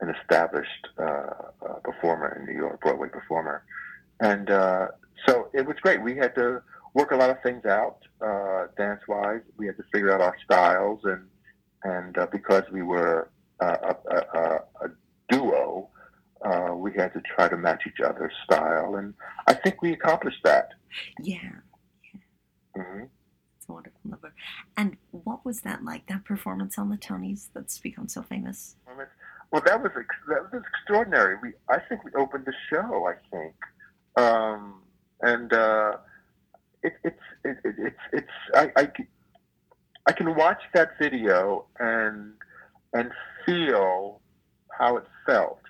an 0.00 0.14
established 0.20 0.88
uh, 0.98 1.02
uh, 1.02 1.74
performer 1.84 2.38
in 2.38 2.46
New 2.46 2.58
York, 2.58 2.80
Broadway 2.80 3.08
performer, 3.08 3.64
and 4.20 4.50
uh, 4.50 4.88
so 5.28 5.48
it 5.52 5.66
was 5.66 5.76
great. 5.82 6.02
We 6.02 6.16
had 6.16 6.34
to 6.36 6.62
work 6.94 7.10
a 7.10 7.16
lot 7.16 7.28
of 7.28 7.42
things 7.42 7.66
out 7.66 7.98
uh, 8.22 8.66
dance 8.78 9.02
wise. 9.06 9.42
We 9.58 9.66
had 9.66 9.76
to 9.76 9.84
figure 9.92 10.10
out 10.10 10.22
our 10.22 10.36
styles, 10.42 11.00
and 11.04 11.28
and 11.84 12.16
uh, 12.16 12.26
because 12.32 12.64
we 12.72 12.80
were 12.80 13.28
uh, 13.60 13.94
a, 14.10 14.16
a, 14.16 14.60
a 14.86 14.88
duo 15.28 15.90
uh, 16.44 16.74
we 16.74 16.92
had 16.94 17.12
to 17.14 17.20
try 17.34 17.48
to 17.48 17.56
match 17.56 17.82
each 17.86 18.00
other's 18.04 18.32
style, 18.44 18.96
and 18.96 19.14
I 19.46 19.54
think 19.54 19.82
we 19.82 19.92
accomplished 19.92 20.42
that. 20.44 20.68
Yeah, 21.22 21.38
Mm-hmm. 22.76 23.04
it's 23.56 23.68
a 23.68 23.72
wonderful 23.72 24.00
number. 24.04 24.32
And 24.78 24.96
what 25.10 25.44
was 25.44 25.60
that 25.60 25.84
like? 25.84 26.06
That 26.06 26.24
performance 26.24 26.78
on 26.78 26.88
the 26.88 26.96
Tonys 26.96 27.48
that's 27.52 27.78
become 27.78 28.08
so 28.08 28.22
famous. 28.22 28.76
Well, 29.50 29.62
that 29.66 29.82
was 29.82 29.92
ex- 29.94 30.16
that 30.28 30.50
was 30.52 30.62
extraordinary. 30.66 31.36
We 31.42 31.52
I 31.68 31.78
think 31.80 32.02
we 32.04 32.10
opened 32.14 32.46
the 32.46 32.54
show. 32.70 33.06
I 33.06 33.14
think, 33.30 33.54
um, 34.16 34.80
and 35.20 35.52
uh, 35.52 35.96
it, 36.82 36.94
it's 37.04 37.20
it, 37.44 37.58
it, 37.64 37.74
it's 37.78 38.00
it's 38.14 38.32
I, 38.54 38.72
I 38.76 38.88
I 40.06 40.12
can 40.12 40.34
watch 40.34 40.62
that 40.72 40.98
video 40.98 41.66
and 41.78 42.32
and 42.94 43.10
feel 43.44 44.22
how 44.78 44.96
it 44.96 45.04
felt 45.26 45.60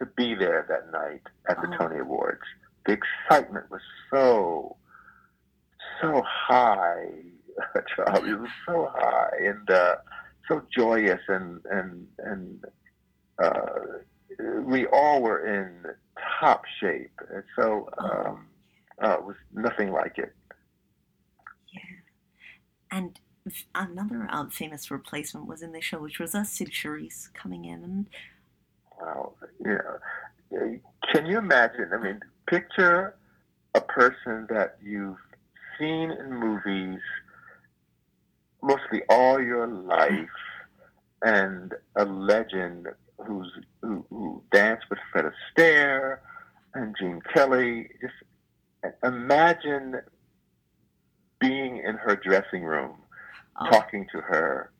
to 0.00 0.06
be 0.16 0.34
there 0.34 0.66
that 0.68 0.90
night 0.92 1.22
at 1.48 1.60
the 1.60 1.68
Oh. 1.68 1.76
Tony 1.78 2.00
Awards. 2.00 2.42
The 2.86 2.92
excitement 2.98 3.70
was 3.70 3.82
so 4.10 4.76
so 6.00 6.22
high. 6.26 7.08
It 7.76 8.38
was 8.40 8.48
so 8.66 8.90
high 8.94 9.36
and 9.40 9.70
uh, 9.70 9.96
so 10.48 10.62
joyous 10.74 11.20
and 11.28 11.60
and 11.70 12.06
and 12.18 12.64
uh, 13.42 14.00
we 14.62 14.86
all 14.86 15.20
were 15.20 15.46
in 15.46 15.84
top 16.40 16.62
shape. 16.80 17.18
And 17.32 17.42
so 17.56 17.88
um, 17.98 18.46
uh, 19.02 19.14
it 19.18 19.24
was 19.24 19.36
nothing 19.52 19.92
like 19.92 20.16
it. 20.18 20.34
Yeah. 21.72 22.98
And 22.98 23.20
another 23.74 24.26
uh, 24.30 24.48
famous 24.50 24.90
replacement 24.90 25.46
was 25.46 25.62
in 25.62 25.72
the 25.72 25.80
show, 25.80 25.98
which 25.98 26.18
was 26.18 26.34
uh, 26.34 26.44
Cyd 26.44 26.70
Charisse 26.70 27.32
coming 27.34 27.64
in. 27.64 27.82
And 27.84 28.06
Wow. 29.00 29.34
Yeah. 29.64 29.98
Can 31.12 31.26
you 31.26 31.38
imagine? 31.38 31.90
I 31.92 31.98
mean, 31.98 32.20
picture 32.48 33.16
a 33.74 33.80
person 33.80 34.46
that 34.50 34.76
you've 34.82 35.18
seen 35.78 36.10
in 36.10 36.32
movies 36.34 37.00
mostly 38.62 39.02
all 39.08 39.40
your 39.40 39.66
life 39.66 40.28
and 41.22 41.74
a 41.96 42.04
legend 42.04 42.88
who's 43.26 43.50
who, 43.82 44.04
who 44.10 44.42
danced 44.52 44.84
with 44.90 44.98
Fred 45.12 45.26
Astaire 45.58 46.18
and 46.74 46.94
Gene 46.98 47.20
Kelly. 47.32 47.88
Just 48.00 48.14
imagine 49.04 50.00
being 51.40 51.78
in 51.78 51.96
her 51.96 52.16
dressing 52.16 52.64
room 52.64 52.96
oh, 53.60 53.70
talking 53.70 54.06
to 54.12 54.20
her. 54.20 54.70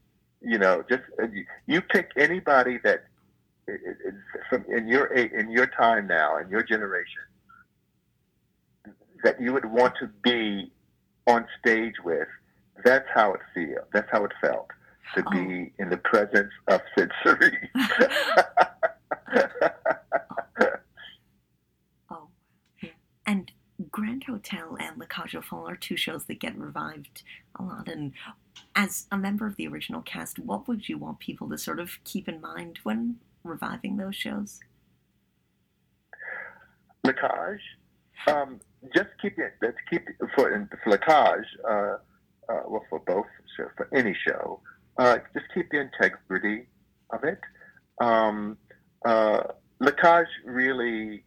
You 0.41 0.59
know, 0.59 0.83
just 0.89 1.03
uh, 1.23 1.27
you, 1.33 1.45
you 1.67 1.81
pick 1.83 2.11
anybody 2.17 2.79
that 2.85 2.85
i- 2.85 2.91
i- 2.91 2.95
is 2.95 3.09
from 3.09 3.10
in 4.69 4.89
your 4.89 5.07
in 5.07 5.51
your 5.51 5.67
time 5.67 6.07
now 6.07 6.39
in 6.39 6.49
your 6.49 6.63
generation 6.63 7.23
that 9.23 9.41
you 9.41 9.53
would 9.53 9.65
want 9.65 9.95
to 10.01 10.09
be 10.23 10.73
on 11.27 11.47
stage 11.59 11.95
with. 12.05 12.29
That's 12.85 13.07
how 13.13 13.35
it 13.35 13.41
feel. 13.55 13.85
That's 13.93 14.09
how 14.11 14.25
it 14.25 14.33
felt 14.41 14.69
to 15.15 15.23
be 15.31 15.73
oh. 15.79 15.83
in 15.83 15.91
the 15.91 15.97
presence 15.99 16.53
of 16.69 16.81
Cyd 16.97 17.11
oh. 22.11 22.29
And 23.27 23.51
Grand 23.91 24.25
Hotel 24.25 24.77
and 24.79 24.99
La 24.99 25.07
Cage 25.07 25.35
aux 25.35 25.43
Folles 25.43 25.69
are 25.69 25.77
two 25.77 25.97
shows 25.97 26.27
that 26.27 26.39
get 26.39 26.57
revived 26.57 27.23
a 27.59 27.63
lot. 27.63 27.89
And 27.89 28.13
as 28.77 29.07
a 29.11 29.17
member 29.19 29.47
of 29.47 29.57
the 29.57 29.67
original 29.67 30.03
cast, 30.03 30.39
what 30.39 30.69
would 30.69 30.89
you 30.89 30.97
want 30.97 31.19
people 31.19 31.49
to 31.51 31.59
sort 31.59 31.81
of 31.81 31.99
keep 32.05 32.29
in 32.29 32.41
mind 32.41 32.79
when 32.83 33.17
reviving 33.45 33.97
those 33.97 34.17
shows? 34.17 34.61
Lacage. 37.07 37.59
Um, 38.27 38.61
just 38.95 39.09
keep 39.21 39.39
it. 39.39 39.55
Let's 39.63 39.77
keep 39.89 40.03
it 40.09 40.17
for, 40.35 40.69
for 40.85 40.97
Lacage. 40.97 41.45
Uh, 41.69 41.99
uh, 42.53 42.63
well, 42.67 42.85
for 42.91 43.01
both 43.01 43.27
show, 43.57 43.69
for 43.77 43.89
any 43.95 44.15
show, 44.27 44.61
uh, 44.99 45.19
just 45.35 45.47
keep 45.55 45.71
the 45.71 45.81
integrity 45.81 46.67
of 47.11 47.25
it. 47.25 47.41
Um, 48.01 48.57
uh, 49.07 49.43
Lacage 49.83 50.27
really 50.45 51.25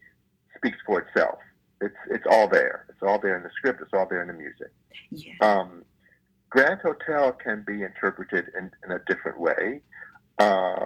speaks 0.57 0.77
for 0.85 1.01
itself. 1.01 1.39
it's 1.81 1.95
it's 2.09 2.25
all 2.29 2.47
there. 2.47 2.85
It's 2.89 3.01
all 3.01 3.19
there 3.19 3.37
in 3.37 3.43
the 3.43 3.49
script. 3.57 3.81
It's 3.81 3.91
all 3.93 4.07
there 4.09 4.21
in 4.21 4.27
the 4.27 4.33
music. 4.33 4.71
Yeah. 5.11 5.33
Um, 5.41 5.83
Grand 6.49 6.81
Hotel 6.81 7.31
can 7.31 7.63
be 7.65 7.81
interpreted 7.81 8.45
in, 8.57 8.69
in 8.85 8.91
a 8.91 8.99
different 9.07 9.39
way. 9.39 9.81
Uh, 10.37 10.85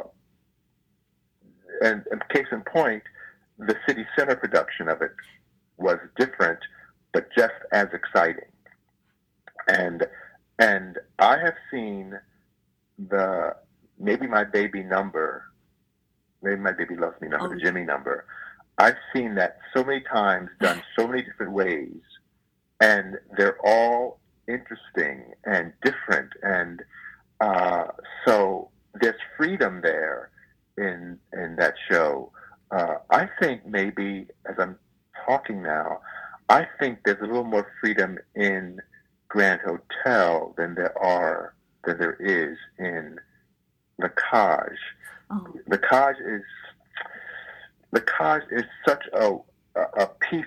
and, 1.81 2.03
and 2.11 2.21
case 2.29 2.47
in 2.51 2.61
point, 2.61 3.03
the 3.57 3.75
city 3.87 4.05
center 4.17 4.35
production 4.35 4.87
of 4.87 5.01
it 5.01 5.11
was 5.77 5.97
different, 6.17 6.59
but 7.13 7.27
just 7.35 7.53
as 7.71 7.87
exciting. 7.93 8.49
And 9.67 10.07
and 10.59 10.97
I 11.19 11.37
have 11.37 11.55
seen 11.71 12.17
the 12.97 13.55
maybe 13.99 14.27
my 14.27 14.43
baby 14.43 14.81
number, 14.83 15.43
maybe 16.41 16.59
my 16.59 16.71
baby 16.71 16.95
loves 16.95 17.19
me 17.21 17.27
number, 17.27 17.45
Oh. 17.45 17.49
the 17.49 17.57
Jimmy 17.57 17.83
number. 17.83 18.25
I've 18.79 18.97
seen 19.13 19.35
that 19.35 19.57
so 19.75 19.83
many 19.83 20.01
times, 20.01 20.49
done 20.59 20.81
so 20.97 21.07
many 21.07 21.23
different 21.23 21.51
ways, 21.51 21.99
and 22.79 23.17
they're 23.35 23.57
all 23.65 24.19
interesting 24.47 25.33
and 25.45 25.73
different, 25.83 26.29
and 26.43 26.81
uh, 27.41 27.85
so 28.25 28.69
there's 29.01 29.19
freedom 29.35 29.81
there 29.81 30.29
in 30.77 31.19
in 31.33 31.55
that 31.57 31.75
show. 31.89 32.31
Uh, 32.71 32.95
I 33.09 33.29
think 33.39 33.65
maybe 33.65 34.27
as 34.45 34.55
I'm 34.59 34.77
talking 35.25 35.61
now, 35.61 35.99
I 36.49 36.67
think 36.79 36.99
there's 37.05 37.21
a 37.21 37.25
little 37.25 37.43
more 37.43 37.71
freedom 37.79 38.17
in 38.35 38.81
Grand 39.29 39.61
Hotel 39.61 40.53
than 40.57 40.75
there 40.75 40.97
are 40.97 41.53
than 41.85 41.97
there 41.97 42.17
is 42.19 42.57
in 42.77 43.17
La 43.99 44.09
Cage. 44.09 44.79
Oh, 45.29 45.47
La 45.67 45.77
Cage 45.77 46.21
is 46.25 46.43
La 47.91 48.01
Cage 48.01 48.47
is 48.51 48.63
such 48.87 49.03
a, 49.13 49.37
a 49.75 50.07
piece 50.19 50.45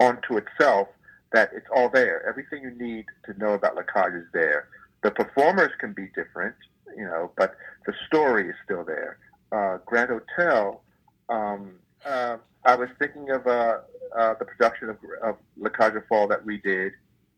onto 0.00 0.36
itself 0.36 0.88
that 1.32 1.50
it's 1.54 1.66
all 1.74 1.88
there. 1.88 2.26
Everything 2.28 2.62
you 2.62 2.70
need 2.70 3.06
to 3.24 3.38
know 3.38 3.54
about 3.54 3.76
La 3.76 3.82
Cage 3.82 4.14
is 4.14 4.26
there. 4.32 4.68
The 5.02 5.10
performers 5.10 5.70
can 5.78 5.92
be 5.92 6.08
different, 6.14 6.54
you 6.96 7.04
know, 7.04 7.32
but 7.36 7.56
the 7.86 7.94
story 8.06 8.48
is 8.48 8.54
still 8.64 8.84
there. 8.84 9.18
Uh, 9.54 9.78
Grand 9.86 10.10
Hotel. 10.10 10.82
Um, 11.28 11.74
uh, 12.06 12.36
I 12.64 12.74
was 12.76 12.88
thinking 12.98 13.30
of 13.30 13.46
uh, 13.46 13.78
uh, 14.16 14.34
the 14.38 14.44
production 14.44 14.88
of, 14.88 14.96
of 15.22 15.36
La 15.58 15.68
Cage 15.70 15.94
aux 15.96 16.02
Folles 16.08 16.28
that 16.28 16.44
we 16.44 16.58
did 16.58 16.92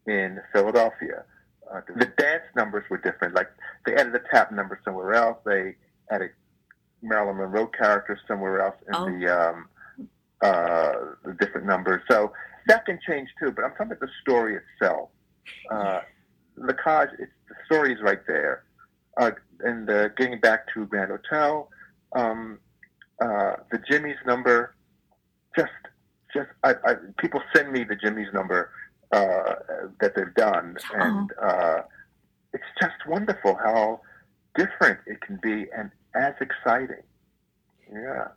in 0.06 0.40
Philadelphia. 0.52 1.24
Uh, 1.72 1.80
the 1.96 2.06
dance 2.18 2.42
numbers 2.54 2.84
were 2.90 2.98
different. 2.98 3.34
Like 3.34 3.48
they 3.86 3.94
added 3.94 4.14
a 4.14 4.20
tap 4.30 4.52
number 4.52 4.78
somewhere 4.84 5.14
else. 5.14 5.38
They 5.44 5.76
added 6.10 6.30
Marilyn 7.02 7.36
Monroe 7.38 7.66
characters 7.66 8.18
somewhere 8.28 8.60
else 8.60 8.76
in 8.86 8.94
Oh. 8.94 9.06
the 9.06 9.28
um, 9.28 9.68
uh, 10.42 10.92
the 11.24 11.32
different 11.40 11.66
numbers. 11.66 12.02
So 12.10 12.32
that 12.66 12.84
can 12.84 12.98
change 13.06 13.28
too. 13.40 13.50
But 13.50 13.64
I'm 13.64 13.70
talking 13.72 13.86
about 13.86 14.00
the 14.00 14.10
story 14.20 14.56
itself. 14.56 15.08
Uh, 15.70 16.00
the 16.56 16.74
Cage, 16.74 17.08
it's, 17.18 17.32
the 17.48 17.54
story 17.66 17.92
is 17.94 18.00
right 18.02 18.20
there. 18.26 18.64
Uh, 19.16 19.30
and 19.60 19.88
uh, 19.88 20.08
getting 20.08 20.38
back 20.40 20.66
to 20.74 20.84
Grand 20.86 21.10
Hotel, 21.10 21.68
um, 22.14 22.58
uh, 23.20 23.56
the 23.70 23.78
Jimmy's 23.88 24.16
number, 24.26 24.74
just, 25.56 25.70
just 26.32 26.48
I, 26.62 26.74
I, 26.84 26.94
people 27.18 27.40
send 27.54 27.72
me 27.72 27.84
the 27.84 27.96
Jimmy's 27.96 28.32
number 28.32 28.70
uh, 29.12 29.54
that 30.00 30.14
they've 30.16 30.34
done, 30.34 30.76
and 30.94 31.30
uh, 31.40 31.82
it's 32.52 32.64
just 32.80 32.94
wonderful 33.06 33.54
how 33.54 34.00
different 34.56 34.98
it 35.06 35.20
can 35.20 35.38
be 35.42 35.66
and 35.76 35.90
as 36.14 36.34
exciting. 36.40 37.02
Yeah. 37.92 38.28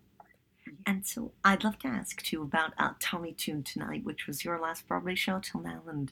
and 0.85 1.05
so 1.05 1.31
I'd 1.43 1.63
love 1.63 1.79
to 1.79 1.87
ask 1.87 2.21
too 2.21 2.43
about 2.43 2.73
uh, 2.77 2.91
Tommy 2.99 3.31
Tune 3.31 3.63
Tonight, 3.63 4.03
which 4.03 4.27
was 4.27 4.43
your 4.43 4.59
last 4.59 4.87
Broadway 4.87 5.15
show 5.15 5.39
till 5.39 5.61
now, 5.61 5.81
and 5.87 6.11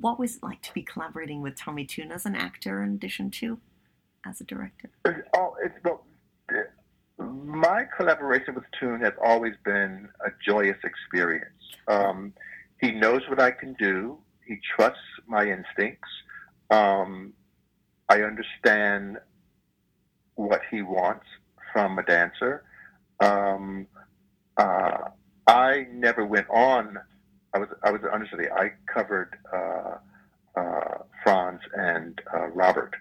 what 0.00 0.18
was 0.18 0.36
it 0.36 0.42
like 0.42 0.62
to 0.62 0.72
be 0.72 0.82
collaborating 0.82 1.40
with 1.42 1.54
Tommy 1.54 1.84
Tune 1.84 2.10
as 2.10 2.26
an 2.26 2.34
actor 2.34 2.82
in 2.82 2.94
addition 2.94 3.30
to 3.32 3.58
as 4.28 4.40
a 4.40 4.44
director? 4.44 4.90
It's 5.04 5.74
well, 5.84 6.04
my 7.18 7.84
collaboration 7.96 8.54
with 8.54 8.64
Tune 8.78 9.00
has 9.00 9.12
always 9.24 9.54
been 9.64 10.08
a 10.24 10.30
joyous 10.46 10.78
experience. 10.84 11.50
Um, 11.88 12.32
he 12.80 12.92
knows 12.92 13.22
what 13.28 13.40
I 13.40 13.50
can 13.50 13.74
do. 13.74 14.18
He 14.46 14.58
trusts 14.76 15.00
my 15.26 15.44
instincts. 15.44 16.08
Um, 16.70 17.32
I 18.08 18.22
understand 18.22 19.18
what 20.34 20.60
he 20.70 20.82
wants 20.82 21.26
from 21.72 21.98
a 21.98 22.02
dancer. 22.04 22.64
Um, 23.20 23.86
uh, 24.56 25.08
I 25.46 25.86
never 25.92 26.24
went 26.24 26.48
on. 26.50 26.98
I 27.54 27.58
was 27.58 27.68
I 27.82 27.90
was 27.90 28.02
understudy. 28.12 28.48
I 28.50 28.72
covered 28.92 29.36
uh, 29.52 29.96
uh, 30.54 30.98
Franz 31.22 31.60
and 31.74 32.20
uh, 32.32 32.46
Robert 32.48 32.94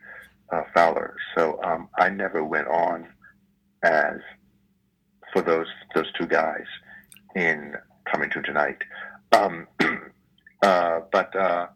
uh, 0.51 0.63
Fowler. 0.73 1.15
So 1.35 1.61
um, 1.63 1.89
I 1.97 2.09
never 2.09 2.43
went 2.43 2.67
on 2.67 3.07
as 3.83 4.19
for 5.33 5.41
those 5.41 5.67
those 5.93 6.11
two 6.19 6.27
guys 6.27 6.65
in 7.35 7.73
Tommy 8.11 8.27
Tune 8.33 8.43
Tonight. 8.43 8.77
Um, 9.33 9.67
uh, 10.61 11.01
but 11.11 11.35
uh, 11.35 11.67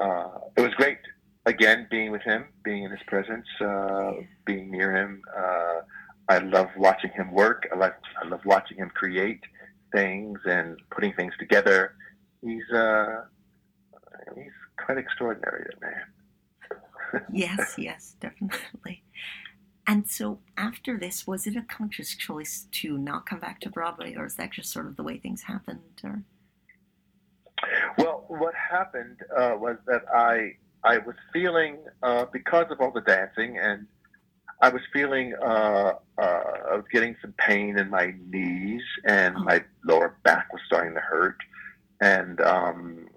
uh, 0.00 0.28
it 0.56 0.60
was 0.60 0.74
great 0.74 0.98
again 1.46 1.86
being 1.90 2.10
with 2.10 2.22
him, 2.22 2.46
being 2.64 2.84
in 2.84 2.90
his 2.90 3.00
presence, 3.06 3.46
uh, 3.60 4.12
being 4.44 4.70
near 4.70 4.94
him. 4.94 5.22
Uh, 5.36 5.80
I 6.28 6.38
love 6.38 6.68
watching 6.76 7.10
him 7.10 7.32
work. 7.32 7.68
I 7.72 7.76
love 7.76 7.92
I 8.22 8.28
love 8.28 8.40
watching 8.44 8.78
him 8.78 8.90
create 8.94 9.40
things 9.92 10.38
and 10.44 10.78
putting 10.90 11.14
things 11.14 11.32
together. 11.38 11.94
He's 12.42 12.64
he's 14.34 14.52
quite 14.76 14.98
extraordinary, 14.98 15.64
that 15.70 15.80
man. 15.80 16.02
Yes, 17.32 17.74
yes, 17.78 18.16
definitely. 18.20 19.02
And 19.86 20.08
so 20.08 20.40
after 20.56 20.98
this, 20.98 21.26
was 21.26 21.46
it 21.46 21.56
a 21.56 21.62
conscious 21.62 22.14
choice 22.14 22.66
to 22.72 22.98
not 22.98 23.26
come 23.26 23.40
back 23.40 23.60
to 23.62 23.70
Broadway, 23.70 24.14
or 24.16 24.26
is 24.26 24.34
that 24.34 24.52
just 24.52 24.70
sort 24.70 24.86
of 24.86 24.96
the 24.96 25.02
way 25.02 25.18
things 25.18 25.42
happened? 25.42 25.80
Or 26.04 26.22
Well, 27.96 28.24
what 28.28 28.54
happened 28.54 29.18
uh, 29.36 29.54
was 29.58 29.76
that 29.86 30.02
I 30.14 30.52
I 30.84 30.98
was 30.98 31.16
feeling 31.32 31.78
uh, 32.02 32.26
because 32.32 32.66
of 32.70 32.80
all 32.80 32.92
the 32.92 33.00
dancing, 33.00 33.58
and 33.58 33.86
I 34.62 34.68
was 34.68 34.82
feeling 34.92 35.34
uh, 35.42 35.94
uh, 36.18 36.42
I 36.70 36.74
was 36.76 36.84
getting 36.92 37.16
some 37.20 37.32
pain 37.38 37.78
in 37.78 37.90
my 37.90 38.14
knees, 38.30 38.82
and 39.04 39.36
Oh. 39.36 39.44
my 39.44 39.64
lower 39.84 40.16
back 40.24 40.52
was 40.52 40.62
starting 40.66 40.94
to 40.94 41.00
hurt, 41.00 41.36
and 42.00 42.40
um, 42.40 43.08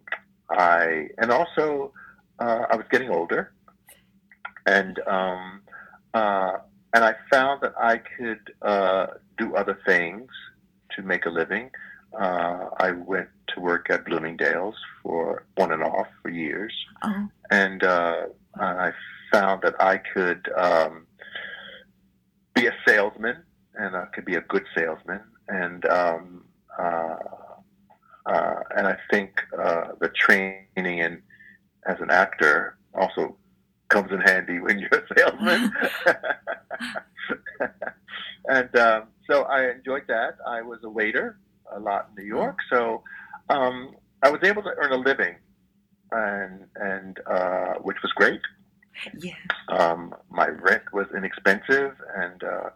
I 0.49 1.09
and 1.17 1.31
also 1.31 1.93
uh, 2.39 2.65
I 2.69 2.75
was 2.75 2.85
getting 2.91 3.09
older, 3.09 3.53
and 4.65 4.99
um, 5.07 5.61
uh, 6.13 6.57
and 6.93 7.03
I 7.03 7.15
found 7.31 7.61
that 7.61 7.73
I 7.79 7.97
could 7.97 8.53
uh, 8.61 9.07
do 9.37 9.55
other 9.55 9.79
things 9.85 10.29
to 10.95 11.01
make 11.01 11.25
a 11.25 11.29
living. 11.29 11.71
Uh, 12.13 12.67
I 12.77 12.91
went 12.91 13.29
to 13.55 13.61
work 13.61 13.89
at 13.89 14.05
Bloomingdale's 14.05 14.75
for 15.01 15.45
on 15.57 15.71
and 15.71 15.83
off 15.83 16.07
for 16.21 16.29
years, 16.29 16.73
oh, 17.03 17.29
and 17.49 17.83
uh, 17.83 18.23
I 18.59 18.91
found 19.31 19.61
that 19.61 19.81
I 19.81 19.97
could 19.97 20.49
um, 20.57 21.07
be 22.53 22.67
a 22.67 22.73
salesman, 22.85 23.37
and 23.75 23.95
I 23.95 24.05
could 24.13 24.25
be 24.25 24.35
a 24.35 24.41
good 24.41 24.65
salesman, 24.75 25.21
and 25.47 25.85
um, 25.85 26.43
uh, 26.77 27.15
uh, 28.25 28.55
and 28.75 28.87
I 28.87 28.97
think 29.09 29.41
uh, 29.57 29.89
the 29.99 30.09
training 30.09 30.65
in 30.75 31.21
as 31.87 31.99
an 31.99 32.11
actor 32.11 32.77
also 32.93 33.35
comes 33.91 34.11
in 34.11 34.21
handy 34.21 34.59
when 34.59 34.79
you're 34.79 34.89
a 34.89 35.03
salesman. 35.17 35.71
and 38.47 38.75
um, 38.77 39.03
so 39.29 39.43
I 39.43 39.69
enjoyed 39.69 40.03
that. 40.07 40.37
I 40.47 40.61
was 40.61 40.79
a 40.83 40.89
waiter 40.89 41.37
a 41.75 41.79
lot 41.79 42.09
in 42.09 42.23
New 42.23 42.27
York, 42.27 42.57
so 42.71 43.03
um, 43.49 43.95
I 44.23 44.29
was 44.29 44.41
able 44.43 44.63
to 44.63 44.71
earn 44.77 44.91
a 44.93 44.97
living, 44.97 45.35
and 46.11 46.61
and 46.75 47.19
uh, 47.29 47.73
which 47.81 47.97
was 48.01 48.11
great. 48.13 48.41
yeah, 49.19 49.33
Um, 49.69 50.13
my 50.29 50.47
rent 50.47 50.83
was 50.93 51.07
inexpensive, 51.15 51.93
and 52.15 52.43
uh, 52.43 52.69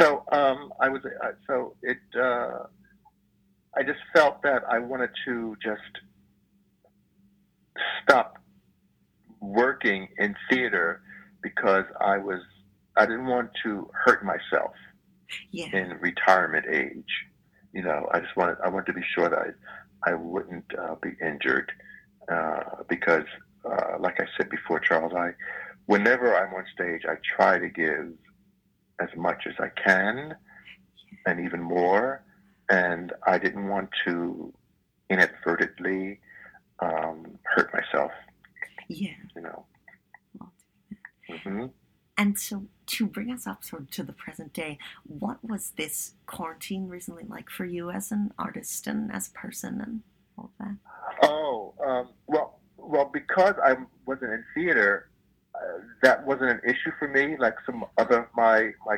so 0.00 0.24
um, 0.32 0.72
I 0.80 0.88
was. 0.88 1.02
Uh, 1.04 1.32
so 1.46 1.74
it. 1.82 1.98
Uh, 2.18 2.64
I 3.76 3.82
just 3.82 4.00
felt 4.14 4.42
that 4.42 4.62
I 4.68 4.78
wanted 4.78 5.10
to 5.26 5.56
just 5.62 5.92
stop 8.02 8.38
working 9.40 10.08
in 10.18 10.34
theater 10.50 11.02
because 11.42 11.84
I 12.00 12.18
was. 12.18 12.40
I 12.96 13.06
didn't 13.06 13.26
want 13.26 13.50
to 13.62 13.88
hurt 14.04 14.24
myself 14.24 14.72
yeah, 15.52 15.66
in 15.72 15.98
retirement 16.00 16.66
age. 16.72 17.12
You 17.72 17.82
know, 17.82 18.08
I 18.12 18.20
just 18.20 18.36
wanted. 18.36 18.56
I 18.64 18.68
wanted 18.68 18.86
to 18.86 18.92
be 18.94 19.04
sure 19.14 19.28
that 19.28 19.38
I, 19.38 20.10
I 20.10 20.14
wouldn't 20.14 20.64
uh, 20.76 20.96
be 21.00 21.10
injured 21.24 21.70
uh, 22.30 22.82
because, 22.88 23.24
uh, 23.64 23.98
like 24.00 24.20
I 24.20 24.26
said 24.36 24.50
before, 24.50 24.80
Charles, 24.80 25.12
I, 25.14 25.30
whenever 25.86 26.36
I'm 26.36 26.54
on 26.54 26.64
stage, 26.74 27.02
I 27.08 27.16
try 27.36 27.58
to 27.58 27.68
give 27.68 28.12
as 29.00 29.08
much 29.16 29.46
as 29.46 29.54
I 29.60 29.68
can, 29.80 30.34
and 31.26 31.40
even 31.40 31.62
more. 31.62 32.24
and 32.70 33.12
I 33.26 33.38
didn't 33.38 33.68
want 33.68 33.90
to 34.06 34.52
inadvertently 35.10 36.20
um, 36.80 37.38
hurt 37.44 37.72
myself. 37.72 38.12
Yeah. 38.88 39.10
You 39.36 39.42
know. 39.42 39.64
Well, 40.38 40.52
hmm 41.28 41.66
And 42.16 42.38
so, 42.38 42.64
to 42.86 43.06
bring 43.06 43.30
us 43.30 43.46
up 43.46 43.62
sort 43.62 43.82
of 43.82 43.90
to 43.92 44.02
the 44.02 44.12
present 44.12 44.52
day, 44.52 44.78
what 45.04 45.44
was 45.44 45.72
this 45.76 46.14
quarantine 46.26 46.88
recently 46.88 47.24
like 47.28 47.50
for 47.50 47.64
you 47.64 47.90
as 47.90 48.10
an 48.10 48.32
artist 48.38 48.86
and 48.86 49.12
as 49.12 49.28
a 49.28 49.32
person 49.32 49.80
and 49.80 50.00
all 50.36 50.46
of 50.46 50.66
that? 50.66 50.76
Oh, 51.22 51.74
um, 51.86 52.08
well, 52.26 52.58
well, 52.76 53.10
because 53.12 53.54
I 53.62 53.76
wasn't 54.06 54.32
in 54.32 54.44
theater, 54.54 55.10
uh, 55.54 55.80
that 56.02 56.26
wasn't 56.26 56.50
an 56.50 56.60
issue 56.64 56.92
for 56.98 57.08
me. 57.08 57.36
Like 57.38 57.54
some 57.66 57.84
other 57.98 58.28
my 58.34 58.70
my 58.86 58.96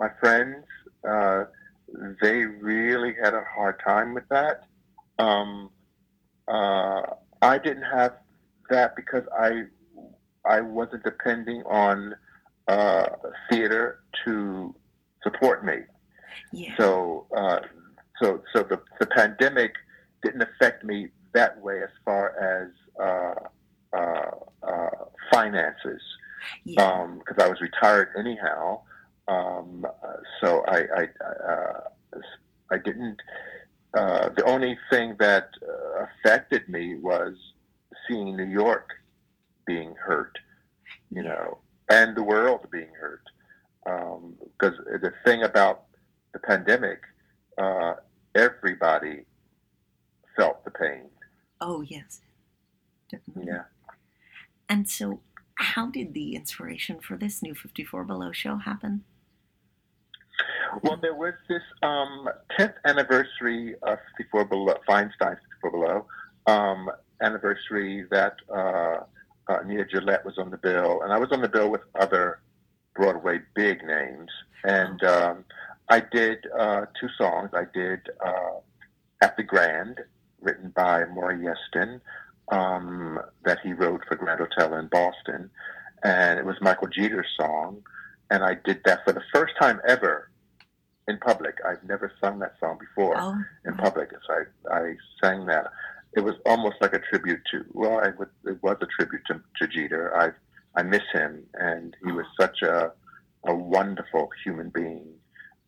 my 0.00 0.08
friends, 0.20 0.64
uh, 1.08 1.44
they 2.22 2.44
really 2.44 3.14
had 3.22 3.34
a 3.34 3.44
hard 3.54 3.80
time 3.84 4.14
with 4.14 4.28
that. 4.30 4.64
Um, 5.18 5.70
uh, 6.46 7.02
I 7.42 7.58
didn't 7.58 7.82
have 7.82 8.14
that 8.70 8.96
because 8.96 9.24
I 9.38 9.64
I 10.44 10.60
wasn't 10.60 11.04
depending 11.04 11.62
on 11.64 12.14
uh, 12.68 13.06
theater 13.50 14.00
to 14.24 14.74
support 15.22 15.64
me. 15.64 15.78
Yeah. 16.52 16.74
So, 16.76 17.26
uh, 17.36 17.60
so, 18.20 18.42
so 18.52 18.62
the, 18.62 18.80
the 19.00 19.06
pandemic 19.06 19.74
didn't 20.22 20.42
affect 20.42 20.84
me 20.84 21.08
that 21.34 21.60
way 21.60 21.82
as 21.82 21.90
far 22.04 22.36
as 22.38 22.70
uh, 23.00 23.96
uh, 23.96 24.30
uh, 24.66 25.04
finances, 25.32 26.02
yeah. 26.64 27.06
because 27.18 27.42
I 27.42 27.48
was 27.48 27.60
retired 27.60 28.08
anyhow. 28.18 28.80
Um, 29.28 29.86
so 30.40 30.64
I, 30.66 30.78
I, 30.96 31.08
uh, 31.24 31.80
I 32.70 32.78
didn't. 32.78 33.18
Uh, 33.94 34.28
the 34.36 34.44
only 34.44 34.78
thing 34.90 35.16
that 35.18 35.50
uh, 35.62 36.04
affected 36.04 36.68
me 36.68 36.96
was 36.96 37.34
seeing 38.08 38.36
New 38.36 38.46
York 38.46 38.90
being 39.66 39.94
hurt, 39.94 40.36
you 41.10 41.22
know, 41.22 41.58
and 41.90 42.16
the 42.16 42.22
world 42.22 42.66
being 42.72 42.90
hurt. 42.98 43.22
Because 43.84 44.76
the 45.00 45.12
thing 45.24 45.42
about 45.42 45.84
the 46.32 46.38
pandemic, 46.40 47.00
uh, 47.56 47.94
everybody 48.34 49.24
felt 50.36 50.64
the 50.64 50.70
pain. 50.70 51.04
oh, 51.60 51.82
yes. 51.82 52.20
Definitely. 53.10 53.46
Yeah. 53.46 53.62
And 54.68 54.88
so, 54.88 55.20
how 55.54 55.86
did 55.86 56.12
the 56.12 56.34
inspiration 56.34 57.00
for 57.00 57.16
this 57.16 57.42
new 57.42 57.54
54 57.54 58.04
Below 58.04 58.32
show 58.32 58.56
happen? 58.56 59.04
Well, 60.82 60.98
there 61.00 61.14
was 61.14 61.34
this 61.48 61.62
um, 61.82 62.28
10th 62.58 62.74
anniversary 62.84 63.74
of 63.82 63.98
54 64.18 64.44
Below, 64.44 64.74
Feinstein 64.88 65.36
54 65.62 65.70
Below, 65.70 66.06
um, 66.46 66.90
anniversary 67.22 68.06
that 68.10 68.36
uh, 68.54 68.98
uh, 69.48 69.58
Nia 69.66 69.84
Gillette 69.86 70.24
was 70.24 70.38
on 70.38 70.50
the 70.50 70.56
bill, 70.58 71.02
and 71.02 71.12
I 71.12 71.18
was 71.18 71.30
on 71.32 71.40
the 71.40 71.48
bill 71.48 71.70
with 71.70 71.82
other 71.98 72.40
Broadway 72.94 73.40
big 73.54 73.84
names. 73.84 74.30
And 74.64 75.02
um, 75.04 75.44
I 75.88 76.00
did 76.00 76.38
uh, 76.58 76.86
two 77.00 77.08
songs. 77.16 77.50
I 77.54 77.64
did 77.72 78.00
uh, 78.24 78.58
At 79.22 79.36
the 79.36 79.42
Grand, 79.42 80.00
written 80.40 80.70
by 80.74 81.04
Maury 81.06 81.38
Yeston, 81.38 82.00
um, 82.50 83.20
that 83.44 83.58
he 83.62 83.72
wrote 83.72 84.02
for 84.08 84.16
Grand 84.16 84.40
Hotel 84.40 84.74
in 84.76 84.88
Boston. 84.88 85.50
And 86.02 86.38
it 86.38 86.44
was 86.44 86.56
Michael 86.60 86.88
Jeter's 86.88 87.28
song. 87.38 87.82
And 88.30 88.44
I 88.44 88.54
did 88.64 88.80
that 88.84 89.04
for 89.04 89.12
the 89.12 89.22
first 89.32 89.54
time 89.60 89.80
ever 89.86 90.30
in 91.08 91.18
public. 91.18 91.56
I've 91.66 91.82
never 91.84 92.12
sung 92.20 92.38
that 92.40 92.54
song 92.60 92.78
before 92.78 93.16
Oh, 93.18 93.42
in 93.64 93.74
public. 93.74 94.10
So 94.26 94.34
I, 94.70 94.76
I 94.76 94.96
sang 95.22 95.46
that. 95.46 95.66
It 96.16 96.20
was 96.20 96.34
almost 96.46 96.76
like 96.80 96.94
a 96.94 97.00
tribute 97.00 97.40
to, 97.50 97.64
well, 97.72 97.98
I 97.98 98.10
would, 98.18 98.28
it 98.44 98.62
was 98.62 98.76
a 98.80 98.86
tribute 98.86 99.22
to, 99.26 99.40
to 99.60 99.68
Jeter. 99.68 100.16
I, 100.16 100.30
I 100.78 100.82
miss 100.82 101.02
him, 101.12 101.44
and 101.54 101.96
he 102.04 102.12
was 102.12 102.26
such 102.40 102.62
a, 102.62 102.92
a 103.46 103.54
wonderful 103.54 104.28
human 104.44 104.70
being 104.70 105.06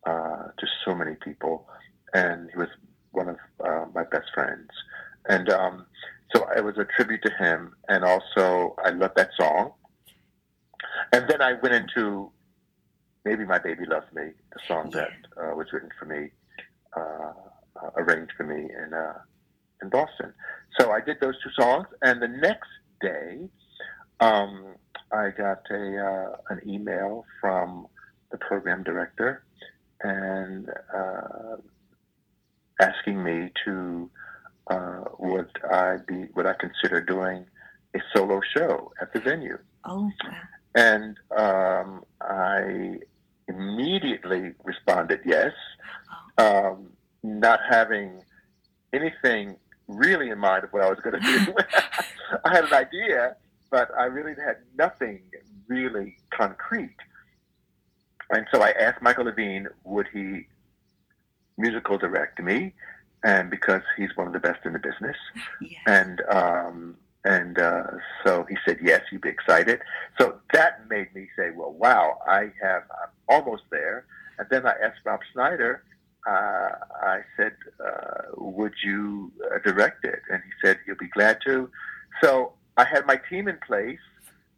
uh, 0.05 0.47
to 0.57 0.67
so 0.83 0.95
many 0.95 1.15
people, 1.15 1.67
and 2.13 2.49
he 2.51 2.57
was 2.57 2.69
one 3.11 3.29
of 3.29 3.37
uh, 3.63 3.85
my 3.93 4.03
best 4.03 4.27
friends. 4.33 4.69
And 5.29 5.49
um, 5.49 5.85
so 6.33 6.47
it 6.55 6.63
was 6.63 6.77
a 6.77 6.85
tribute 6.85 7.21
to 7.23 7.31
him, 7.37 7.73
and 7.87 8.03
also 8.03 8.75
I 8.83 8.89
love 8.89 9.11
that 9.15 9.29
song. 9.39 9.73
And 11.13 11.29
then 11.29 11.41
I 11.41 11.53
went 11.53 11.75
into 11.75 12.31
maybe 13.25 13.45
my 13.45 13.59
baby 13.59 13.85
loves 13.85 14.07
me, 14.13 14.31
the 14.53 14.59
song 14.67 14.89
that 14.91 15.11
uh, 15.37 15.55
was 15.55 15.67
written 15.71 15.89
for 15.99 16.05
me, 16.05 16.29
uh, 16.97 17.33
uh, 17.81 17.89
arranged 17.97 18.33
for 18.35 18.43
me 18.43 18.69
in 18.71 18.93
uh, 18.93 19.13
in 19.81 19.89
Boston. 19.89 20.33
So 20.79 20.91
I 20.91 21.01
did 21.01 21.17
those 21.19 21.35
two 21.43 21.51
songs, 21.59 21.87
and 22.01 22.21
the 22.21 22.27
next 22.27 22.69
day, 23.01 23.49
um, 24.19 24.75
I 25.11 25.29
got 25.29 25.63
a 25.69 25.97
uh, 25.97 26.37
an 26.49 26.61
email 26.67 27.25
from 27.39 27.87
the 28.31 28.37
program 28.37 28.83
director, 28.83 29.43
and 30.01 30.69
uh, 30.95 31.57
asking 32.79 33.23
me 33.23 33.51
to 33.65 34.09
uh, 34.67 35.03
would 35.19 35.49
I 35.71 35.97
be 36.07 36.27
would 36.35 36.45
I 36.45 36.53
consider 36.53 37.01
doing 37.01 37.45
a 37.95 37.99
solo 38.15 38.39
show 38.55 38.93
at 39.01 39.11
the 39.13 39.19
venue, 39.19 39.57
Oh, 39.85 40.09
and 40.75 41.17
um, 41.37 42.03
I 42.21 42.99
immediately 43.49 44.53
responded 44.63 45.19
yes, 45.25 45.51
um, 46.37 46.87
not 47.23 47.59
having 47.69 48.23
anything 48.93 49.57
really 49.97 50.29
in 50.29 50.39
mind 50.39 50.63
of 50.63 50.71
what 50.73 50.83
I 50.83 50.89
was 50.89 50.99
going 50.99 51.21
to 51.21 51.45
do. 51.45 51.53
I 52.45 52.53
had 52.55 52.65
an 52.65 52.73
idea, 52.73 53.35
but 53.69 53.89
I 53.97 54.05
really 54.05 54.33
had 54.43 54.57
nothing 54.77 55.21
really 55.67 56.17
concrete. 56.31 56.95
And 58.29 58.45
so 58.53 58.61
I 58.61 58.71
asked 58.71 59.01
Michael 59.01 59.25
Levine, 59.25 59.67
would 59.83 60.07
he 60.13 60.47
musical 61.57 61.97
direct 61.97 62.41
me? 62.41 62.73
And 63.23 63.49
because 63.51 63.81
he's 63.97 64.09
one 64.15 64.27
of 64.27 64.33
the 64.33 64.39
best 64.39 64.65
in 64.65 64.73
the 64.73 64.79
business, 64.79 65.15
Yeah. 65.61 65.77
and 65.85 66.21
um, 66.29 66.97
and 67.23 67.59
uh, 67.59 67.83
so 68.25 68.45
he 68.49 68.57
said 68.65 68.79
yes, 68.81 69.01
you'd 69.11 69.21
be 69.21 69.29
excited. 69.29 69.79
So 70.19 70.39
that 70.53 70.89
made 70.89 71.13
me 71.13 71.27
say, 71.37 71.51
well, 71.55 71.71
wow, 71.71 72.17
I 72.27 72.51
have 72.63 72.83
I'm 72.89 73.09
almost 73.29 73.63
there. 73.69 74.05
And 74.39 74.47
then 74.49 74.65
I 74.65 74.71
asked 74.83 75.01
Rob 75.05 75.19
Schneider. 75.31 75.83
Uh, 76.27 76.69
I 77.01 77.21
said, 77.35 77.53
uh, 77.83 78.35
would 78.37 78.73
you 78.83 79.31
uh, 79.43 79.57
direct 79.65 80.05
it? 80.05 80.21
And 80.29 80.41
he 80.43 80.51
said 80.67 80.77
he'll 80.85 80.95
be 80.95 81.07
glad 81.07 81.39
to. 81.45 81.69
So 82.23 82.53
I 82.77 82.85
had 82.85 83.05
my 83.07 83.19
team 83.29 83.47
in 83.47 83.57
place, 83.65 83.99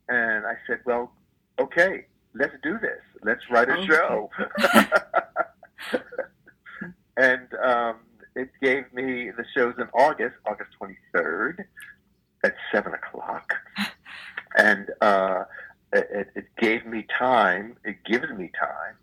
and 0.09 0.45
I 0.45 0.55
said, 0.68 0.80
well, 0.86 1.14
okay, 1.59 2.05
let's 2.36 2.55
do 2.64 2.78
this. 2.80 2.99
Let's 3.24 3.41
write 3.49 3.70
a 3.70 3.86
show. 3.86 4.30
and 7.18 7.47
um, 7.64 7.95
it 8.36 8.49
gave 8.61 8.91
me 8.93 9.32
the 9.32 9.45
shows 9.55 9.76
in 9.78 9.88
August, 9.93 10.36
August 10.45 10.72
23rd 10.82 11.66
at 12.43 12.55
7 12.72 12.93
o'clock. 12.93 13.53
And 14.55 14.91
uh, 15.01 15.45
it, 15.91 16.30
it 16.36 16.45
gave 16.59 16.86
me 16.86 17.07
time, 17.18 17.76
it 17.84 18.03
gives 18.05 18.30
me 18.38 18.51
time 18.59 18.95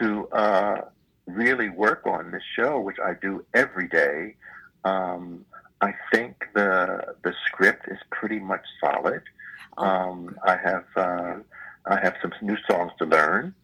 to 0.00 0.26
uh, 0.28 0.80
really 1.26 1.68
work 1.68 2.06
on 2.06 2.30
this 2.30 2.42
show, 2.54 2.80
which 2.80 2.98
I 3.04 3.14
do 3.14 3.44
every 3.54 3.88
day. 3.88 4.36
Um, 4.84 5.44
I 5.80 5.92
think 6.12 6.46
the 6.54 7.14
the 7.22 7.34
script 7.46 7.88
is 7.88 7.98
pretty 8.10 8.38
much 8.38 8.64
solid. 8.80 9.22
Oh, 9.76 9.84
Um, 9.84 10.36
I 10.44 10.56
have 10.56 10.84
uh, 10.96 11.34
I 11.86 12.00
have 12.00 12.14
some 12.22 12.32
new 12.40 12.56
songs 12.68 12.92
to 12.98 13.04
learn, 13.04 13.54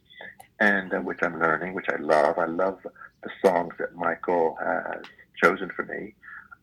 and 0.59 0.93
uh, 0.93 0.99
which 0.99 1.19
I'm 1.23 1.39
learning, 1.39 1.73
which 1.73 1.87
I 1.89 1.97
love. 1.97 2.37
I 2.37 2.45
love 2.45 2.79
the 3.23 3.29
songs 3.43 3.73
that 3.79 3.95
Michael 3.95 4.57
has 4.61 5.03
chosen 5.41 5.69
for 5.75 5.85
me, 5.85 6.13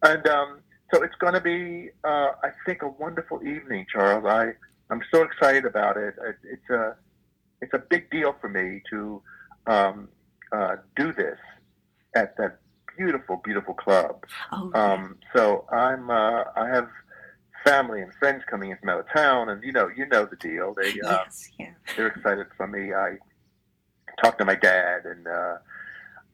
and 0.03 0.27
um, 0.29 0.61
so 0.93 1.03
it's 1.03 1.15
going 1.17 1.35
to 1.35 1.41
be, 1.41 1.91
uh, 2.05 2.33
I 2.43 2.51
think, 2.67 2.83
a 2.83 2.89
wonderful 2.89 3.43
evening, 3.43 3.87
Charles. 3.91 4.25
I 4.27 4.53
I'm 4.91 5.03
so 5.13 5.23
excited 5.23 5.65
about 5.65 5.97
it. 5.97 6.15
it 6.23 6.37
it's 6.45 6.71
a 6.71 6.97
it's 7.61 7.75
a 7.75 7.79
big 7.79 8.11
deal 8.11 8.35
for 8.41 8.49
me 8.49 8.83
to 8.91 9.23
um, 9.67 10.09
uh, 10.53 10.77
do 10.97 11.13
this 11.13 11.39
at 12.15 12.37
that 12.37 12.59
beautiful, 12.97 13.41
beautiful 13.45 13.75
club. 13.75 14.25
oh, 14.53 14.71
yeah. 14.75 14.93
Um, 14.93 15.19
so 15.35 15.65
I'm 15.71 16.11
uh, 16.11 16.45
I 16.57 16.69
have 16.69 16.89
family 17.65 18.01
and 18.01 18.13
friends 18.15 18.43
coming 18.49 18.71
in 18.71 18.77
from 18.79 18.91
out 18.91 19.01
of 19.01 19.07
town, 19.15 19.49
and 19.49 19.63
you 19.63 19.73
know 19.73 19.89
you 19.95 20.07
know 20.07 20.27
the 20.27 20.37
deal. 20.37 20.75
They 20.75 20.91
uh, 21.07 21.25
yes, 21.25 21.49
yeah. 21.59 21.73
they're 21.97 22.09
excited 22.09 22.47
for 22.57 22.67
me. 22.67 22.93
I 22.95 23.17
talk 24.23 24.39
to 24.39 24.45
my 24.45 24.55
dad, 24.55 25.05
and 25.05 25.27
uh, 25.27 25.57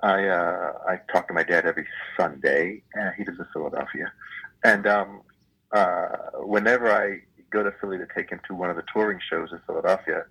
I 0.03 0.27
uh, 0.27 0.73
I 0.89 1.01
talk 1.13 1.29
to 1.29 1.35
my 1.35 1.45
dad 1.45 1.67
every 1.67 1.87
Sunday. 2.19 2.83
Uh, 3.01 3.11
he 3.17 3.25
lives 3.25 3.39
in 3.39 3.47
Philadelphia, 3.53 4.13
and 4.65 4.87
um, 4.87 5.23
uh, 5.73 6.09
whenever 6.41 6.91
I 6.91 7.21
go 7.51 7.63
to 7.63 7.73
Philly 7.81 7.99
to 7.99 8.07
take 8.15 8.31
him 8.31 8.41
to 8.49 8.55
one 8.55 8.71
of 8.71 8.77
the 8.77 8.85
touring 8.93 9.21
shows 9.31 9.51
in 9.53 9.61
Philadelphia, 9.67 10.25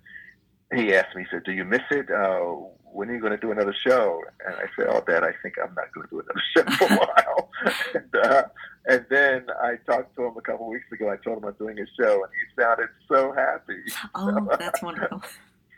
he 0.74 0.94
asks 0.94 1.14
me, 1.14 1.22
he 1.22 1.28
said, 1.30 1.44
"Do 1.44 1.52
you 1.52 1.64
miss 1.64 1.82
it? 1.90 2.10
Uh, 2.10 2.56
when 2.96 3.10
are 3.10 3.14
you 3.14 3.20
going 3.20 3.32
to 3.32 3.38
do 3.38 3.52
another 3.52 3.74
show? 3.86 4.22
And 4.46 4.56
I 4.56 4.64
said, 4.74 4.86
oh, 4.88 5.02
Dad, 5.06 5.22
I 5.22 5.32
think 5.42 5.56
I'm 5.62 5.74
not 5.74 5.92
going 5.94 6.08
to 6.08 6.10
do 6.10 6.20
another 6.20 6.42
show 6.56 6.86
for 6.86 6.94
a 6.94 6.96
while. 6.96 7.50
and, 7.94 8.16
uh, 8.24 8.42
and 8.86 9.06
then 9.10 9.46
I 9.62 9.76
talked 9.86 10.16
to 10.16 10.24
him 10.24 10.36
a 10.36 10.40
couple 10.40 10.66
of 10.66 10.72
weeks 10.72 10.90
ago. 10.90 11.10
I 11.10 11.16
told 11.16 11.38
him 11.38 11.44
I'm 11.44 11.54
doing 11.54 11.78
a 11.78 11.86
show, 12.00 12.24
and 12.24 12.32
he 12.32 12.62
sounded 12.62 12.88
so 13.06 13.32
happy. 13.32 13.82
Oh, 14.14 14.48
that's 14.58 14.82
wonderful. 14.82 15.22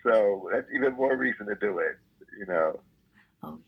so 0.05 0.49
that's 0.53 0.69
even 0.73 0.95
more 0.95 1.17
reason 1.17 1.47
to 1.47 1.57
do 1.57 1.79
it, 1.79 1.99
you 2.39 2.47
know. 2.47 2.79
Oh, 3.43 3.59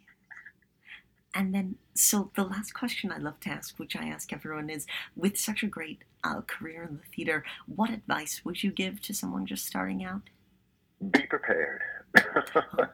and 1.35 1.53
then, 1.53 1.75
so 1.95 2.31
the 2.37 2.45
last 2.45 2.73
question 2.73 3.11
I 3.11 3.19
love 3.19 3.41
to 3.41 3.51
ask, 3.51 3.79
which 3.79 3.97
I 3.97 4.05
ask 4.05 4.33
everyone, 4.33 4.71
is 4.71 4.87
with 5.17 5.37
such 5.37 5.65
a 5.65 5.67
great 5.67 6.05
uh, 6.23 6.43
career 6.43 6.85
in 6.85 6.99
the 6.99 7.17
theater, 7.17 7.45
what 7.67 7.91
advice 7.91 8.43
would 8.45 8.63
you 8.63 8.71
give 8.71 9.01
to 9.03 9.13
someone 9.13 9.45
just 9.45 9.67
starting 9.67 10.05
out? 10.05 10.23
Be 11.11 11.23
prepared. 11.23 11.81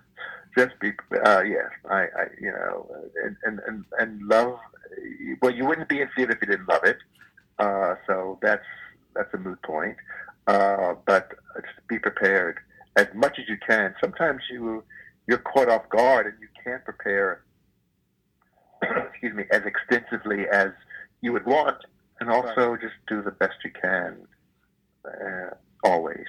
just 0.57 0.78
be, 0.80 0.92
uh, 1.24 1.42
yes, 1.42 1.70
I, 1.88 2.02
I, 2.02 2.26
you 2.40 2.50
know, 2.50 2.86
and, 3.24 3.36
and, 3.44 3.61
and, 3.66 3.84
and 3.98 4.22
love, 4.28 4.59
well, 5.42 5.54
you 5.54 5.64
wouldn't 5.66 5.88
be 5.88 6.00
in 6.00 6.09
theater 6.16 6.32
if 6.32 6.38
you 6.40 6.48
didn't 6.48 6.68
love 6.68 6.84
it. 6.84 6.98
Uh, 7.59 7.94
so 8.07 8.38
that's, 8.42 8.64
that's 9.14 9.32
a 9.34 9.38
moot 9.38 9.61
point. 9.62 9.96
Uh, 10.46 10.94
but 11.07 11.30
just 11.57 11.88
be 11.88 11.98
prepared 11.98 12.59
as 12.96 13.09
much 13.14 13.38
as 13.38 13.48
you 13.48 13.57
can. 13.66 13.94
Sometimes 14.00 14.42
you, 14.50 14.84
you're 15.26 15.38
caught 15.38 15.68
off 15.68 15.88
guard 15.88 16.26
and 16.26 16.36
you 16.40 16.48
can't 16.62 16.84
prepare 16.84 17.42
excuse 19.11 19.34
me, 19.34 19.44
as 19.50 19.62
extensively 19.64 20.46
as 20.48 20.70
you 21.20 21.32
would 21.32 21.46
want, 21.46 21.78
and 22.20 22.30
also 22.30 22.76
just 22.76 22.94
do 23.09 23.22
the 23.22 23.30
best 23.30 23.54
you 23.64 23.70
can 23.80 24.16
uh, 25.07 25.50
always. 25.84 26.26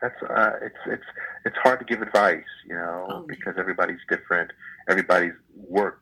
That's 0.00 0.22
uh, 0.22 0.52
it's 0.62 0.78
it's 0.86 1.04
it's 1.44 1.56
hard 1.56 1.80
to 1.80 1.84
give 1.84 2.02
advice, 2.02 2.44
you 2.66 2.74
know, 2.74 3.06
oh, 3.10 3.24
because 3.26 3.54
everybody's 3.58 3.98
different. 4.08 4.52
Everybody's 4.88 5.32
work 5.68 6.00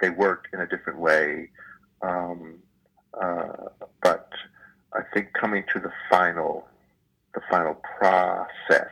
they 0.00 0.10
work 0.10 0.46
in 0.52 0.60
a 0.60 0.66
different 0.66 0.98
way, 0.98 1.50
um, 2.02 2.58
uh, 3.20 3.68
but 4.02 4.28
I 4.94 5.00
think 5.12 5.32
coming 5.32 5.64
to 5.72 5.80
the 5.80 5.92
final 6.08 6.66
the 7.34 7.40
final 7.50 7.74
process, 7.98 8.90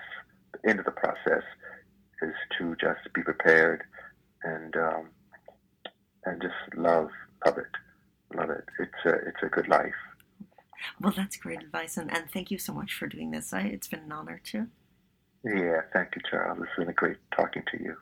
the 0.52 0.70
end 0.70 0.78
of 0.78 0.84
the 0.84 0.92
process, 0.92 1.42
is 2.22 2.34
to 2.58 2.76
just 2.76 3.12
be 3.14 3.22
prepared 3.22 3.84
and 4.42 4.76
um, 4.76 5.08
and 6.24 6.42
just 6.42 6.54
love 6.76 7.10
love 7.46 7.58
it, 7.58 8.36
love 8.36 8.50
it. 8.50 8.64
It's 8.78 9.04
a 9.04 9.14
it's 9.28 9.42
a 9.42 9.46
good 9.46 9.68
life. 9.68 9.94
Well, 11.00 11.12
that's 11.16 11.36
great 11.36 11.62
advice, 11.62 11.96
and, 11.96 12.10
and 12.14 12.30
thank 12.30 12.50
you 12.50 12.58
so 12.58 12.72
much 12.72 12.94
for 12.94 13.06
doing 13.06 13.30
this. 13.30 13.52
I, 13.52 13.62
it's 13.62 13.88
been 13.88 14.00
an 14.00 14.12
honor 14.12 14.40
too. 14.42 14.68
Yeah, 15.44 15.82
thank 15.92 16.14
you, 16.16 16.22
Charles. 16.28 16.58
It's 16.60 16.76
been 16.76 16.88
a 16.88 16.92
great 16.92 17.16
talking 17.34 17.62
to 17.70 17.82
you. 17.82 17.96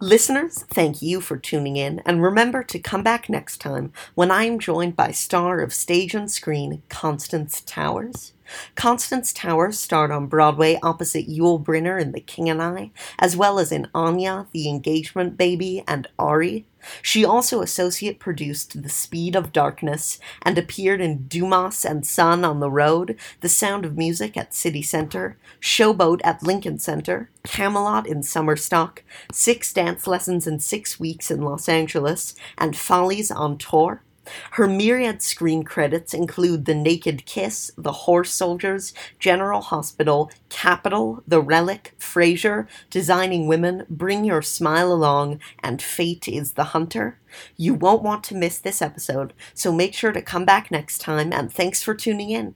Listeners, 0.00 0.62
thank 0.70 1.02
you 1.02 1.20
for 1.20 1.36
tuning 1.36 1.76
in, 1.76 2.00
and 2.06 2.22
remember 2.22 2.62
to 2.62 2.78
come 2.78 3.02
back 3.02 3.28
next 3.28 3.58
time 3.58 3.92
when 4.14 4.30
I 4.30 4.44
am 4.44 4.60
joined 4.60 4.94
by 4.94 5.10
star 5.10 5.58
of 5.58 5.74
stage 5.74 6.14
and 6.14 6.30
screen, 6.30 6.82
Constance 6.88 7.62
Towers. 7.66 8.32
Constance 8.76 9.32
Towers 9.32 9.78
starred 9.78 10.12
on 10.12 10.26
Broadway 10.26 10.78
opposite 10.84 11.28
Yul 11.28 11.62
Brynner 11.62 12.00
in 12.00 12.12
The 12.12 12.20
King 12.20 12.48
and 12.48 12.62
I, 12.62 12.92
as 13.18 13.36
well 13.36 13.58
as 13.58 13.72
in 13.72 13.88
Anya, 13.92 14.46
The 14.52 14.68
Engagement 14.68 15.36
Baby, 15.36 15.82
and 15.86 16.06
Ari. 16.16 16.64
She 17.02 17.24
also 17.24 17.60
associate 17.60 18.20
produced 18.20 18.82
The 18.82 18.88
Speed 18.88 19.34
of 19.34 19.52
Darkness 19.52 20.18
and 20.42 20.56
appeared 20.56 21.00
in 21.00 21.26
Dumas 21.26 21.84
and 21.84 22.06
Son 22.06 22.44
on 22.44 22.60
the 22.60 22.70
Road, 22.70 23.16
The 23.40 23.48
Sound 23.48 23.84
of 23.84 23.98
Music 23.98 24.36
at 24.36 24.54
City 24.54 24.82
Center, 24.82 25.36
Showboat 25.60 26.20
at 26.24 26.42
Lincoln 26.42 26.78
Center, 26.78 27.30
Camelot 27.42 28.06
in 28.06 28.22
Summer 28.22 28.56
Stock, 28.56 29.02
Six 29.32 29.72
Dance 29.88 30.06
Lessons 30.06 30.46
in 30.46 30.60
Six 30.60 31.00
Weeks 31.00 31.30
in 31.30 31.40
Los 31.40 31.66
Angeles, 31.66 32.34
and 32.58 32.76
Follies 32.76 33.30
on 33.30 33.56
Tour. 33.56 34.02
Her 34.50 34.66
myriad 34.66 35.22
screen 35.22 35.62
credits 35.62 36.12
include 36.12 36.66
The 36.66 36.74
Naked 36.74 37.24
Kiss, 37.24 37.72
The 37.78 38.04
Horse 38.04 38.30
Soldiers, 38.30 38.92
General 39.18 39.62
Hospital, 39.62 40.30
Capitol, 40.50 41.22
The 41.26 41.40
Relic, 41.40 41.94
Frasier, 41.98 42.66
Designing 42.90 43.46
Women, 43.46 43.86
Bring 43.88 44.26
Your 44.26 44.42
Smile 44.42 44.92
Along, 44.92 45.40
and 45.62 45.80
Fate 45.80 46.28
is 46.28 46.52
the 46.52 46.64
Hunter. 46.64 47.18
You 47.56 47.72
won't 47.72 48.02
want 48.02 48.22
to 48.24 48.34
miss 48.34 48.58
this 48.58 48.82
episode, 48.82 49.32
so 49.54 49.72
make 49.72 49.94
sure 49.94 50.12
to 50.12 50.20
come 50.20 50.44
back 50.44 50.70
next 50.70 50.98
time, 50.98 51.32
and 51.32 51.50
thanks 51.50 51.82
for 51.82 51.94
tuning 51.94 52.28
in. 52.28 52.54